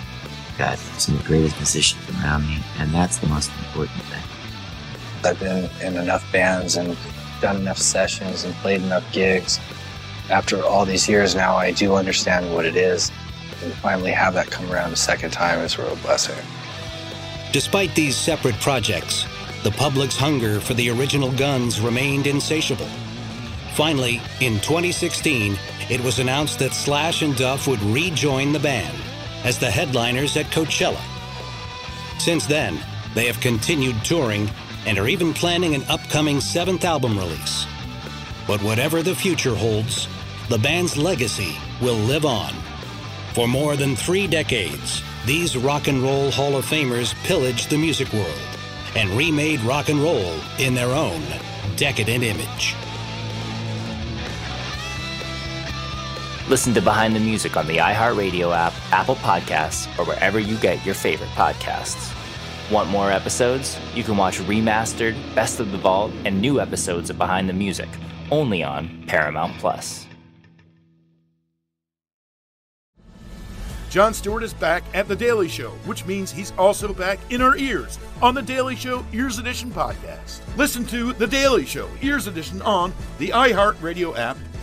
got 0.57 0.77
some 0.77 1.15
of 1.15 1.21
the 1.23 1.27
greatest 1.27 1.55
musicians 1.57 2.01
around 2.21 2.47
me, 2.47 2.59
and 2.77 2.91
that's 2.91 3.17
the 3.17 3.27
most 3.27 3.51
important 3.59 4.01
thing. 4.03 4.23
I've 5.23 5.39
been 5.39 5.69
in 5.81 5.97
enough 6.01 6.29
bands 6.31 6.75
and 6.75 6.97
done 7.41 7.57
enough 7.57 7.77
sessions 7.77 8.43
and 8.43 8.53
played 8.55 8.81
enough 8.81 9.09
gigs. 9.11 9.59
After 10.29 10.63
all 10.63 10.85
these 10.85 11.09
years 11.09 11.35
now, 11.35 11.55
I 11.55 11.71
do 11.71 11.95
understand 11.95 12.53
what 12.53 12.65
it 12.65 12.75
is. 12.75 13.11
And 13.63 13.73
finally 13.73 14.11
have 14.11 14.33
that 14.35 14.51
come 14.51 14.71
around 14.71 14.93
a 14.93 14.95
second 14.95 15.31
time 15.31 15.59
is 15.59 15.77
a 15.77 15.83
real 15.83 15.95
blessing. 15.97 16.37
Despite 17.51 17.95
these 17.95 18.15
separate 18.15 18.55
projects, 18.55 19.25
the 19.63 19.71
public's 19.71 20.15
hunger 20.15 20.59
for 20.59 20.73
the 20.75 20.89
original 20.91 21.31
Guns 21.33 21.81
remained 21.81 22.27
insatiable. 22.27 22.87
Finally, 23.75 24.21
in 24.41 24.59
2016, 24.59 25.57
it 25.89 26.01
was 26.01 26.19
announced 26.19 26.59
that 26.59 26.73
Slash 26.73 27.21
and 27.21 27.35
Duff 27.35 27.67
would 27.67 27.81
rejoin 27.81 28.51
the 28.51 28.59
band 28.59 28.95
as 29.43 29.57
the 29.57 29.71
headliners 29.71 30.37
at 30.37 30.45
Coachella. 30.47 31.01
Since 32.19 32.45
then, 32.45 32.79
they 33.15 33.25
have 33.25 33.39
continued 33.39 34.03
touring 34.03 34.49
and 34.85 34.97
are 34.97 35.07
even 35.07 35.33
planning 35.33 35.75
an 35.75 35.83
upcoming 35.89 36.41
seventh 36.41 36.83
album 36.85 37.17
release. 37.17 37.65
But 38.47 38.61
whatever 38.61 39.01
the 39.01 39.15
future 39.15 39.55
holds, 39.55 40.07
the 40.49 40.57
band's 40.57 40.97
legacy 40.97 41.55
will 41.81 41.95
live 41.95 42.25
on. 42.25 42.53
For 43.33 43.47
more 43.47 43.75
than 43.75 43.95
three 43.95 44.27
decades, 44.27 45.03
these 45.25 45.55
rock 45.55 45.87
and 45.87 46.01
roll 46.01 46.31
Hall 46.31 46.55
of 46.55 46.65
Famers 46.65 47.13
pillaged 47.23 47.69
the 47.69 47.77
music 47.77 48.11
world 48.11 48.41
and 48.95 49.09
remade 49.11 49.61
rock 49.61 49.89
and 49.89 49.99
roll 49.99 50.33
in 50.57 50.73
their 50.73 50.89
own 50.89 51.21
decadent 51.75 52.23
image. 52.23 52.75
Listen 56.49 56.73
to 56.73 56.81
Behind 56.81 57.15
the 57.15 57.19
Music 57.19 57.55
on 57.57 57.67
the 57.67 57.77
iHeartRadio 57.77 58.55
app, 58.57 58.73
Apple 58.91 59.17
Podcasts, 59.17 59.87
or 59.99 60.05
wherever 60.05 60.39
you 60.39 60.57
get 60.57 60.83
your 60.83 60.95
favorite 60.95 61.29
podcasts. 61.29 62.11
Want 62.71 62.89
more 62.89 63.11
episodes? 63.11 63.77
You 63.93 64.03
can 64.03 64.17
watch 64.17 64.39
remastered, 64.39 65.15
Best 65.35 65.59
of 65.59 65.71
the 65.71 65.77
Vault, 65.77 66.11
and 66.25 66.41
new 66.41 66.59
episodes 66.59 67.11
of 67.11 67.19
Behind 67.19 67.47
the 67.47 67.53
Music 67.53 67.87
only 68.31 68.63
on 68.63 69.03
Paramount 69.05 69.59
Plus. 69.59 70.07
Jon 73.91 74.11
Stewart 74.15 74.41
is 74.41 74.53
back 74.55 74.83
at 74.95 75.07
The 75.07 75.15
Daily 75.15 75.47
Show, 75.47 75.69
which 75.85 76.03
means 76.07 76.31
he's 76.31 76.51
also 76.57 76.93
back 76.95 77.19
in 77.29 77.43
our 77.43 77.57
ears 77.57 77.99
on 78.23 78.33
The 78.33 78.41
Daily 78.41 78.75
Show 78.75 79.05
Ears 79.13 79.37
Edition 79.37 79.69
podcast. 79.69 80.41
Listen 80.57 80.83
to 80.87 81.13
The 81.13 81.27
Daily 81.27 81.65
Show 81.65 81.87
Ears 82.01 82.25
Edition 82.25 82.59
on 82.63 82.91
the 83.19 83.29
iHeartRadio 83.29 84.17
app, 84.17 84.37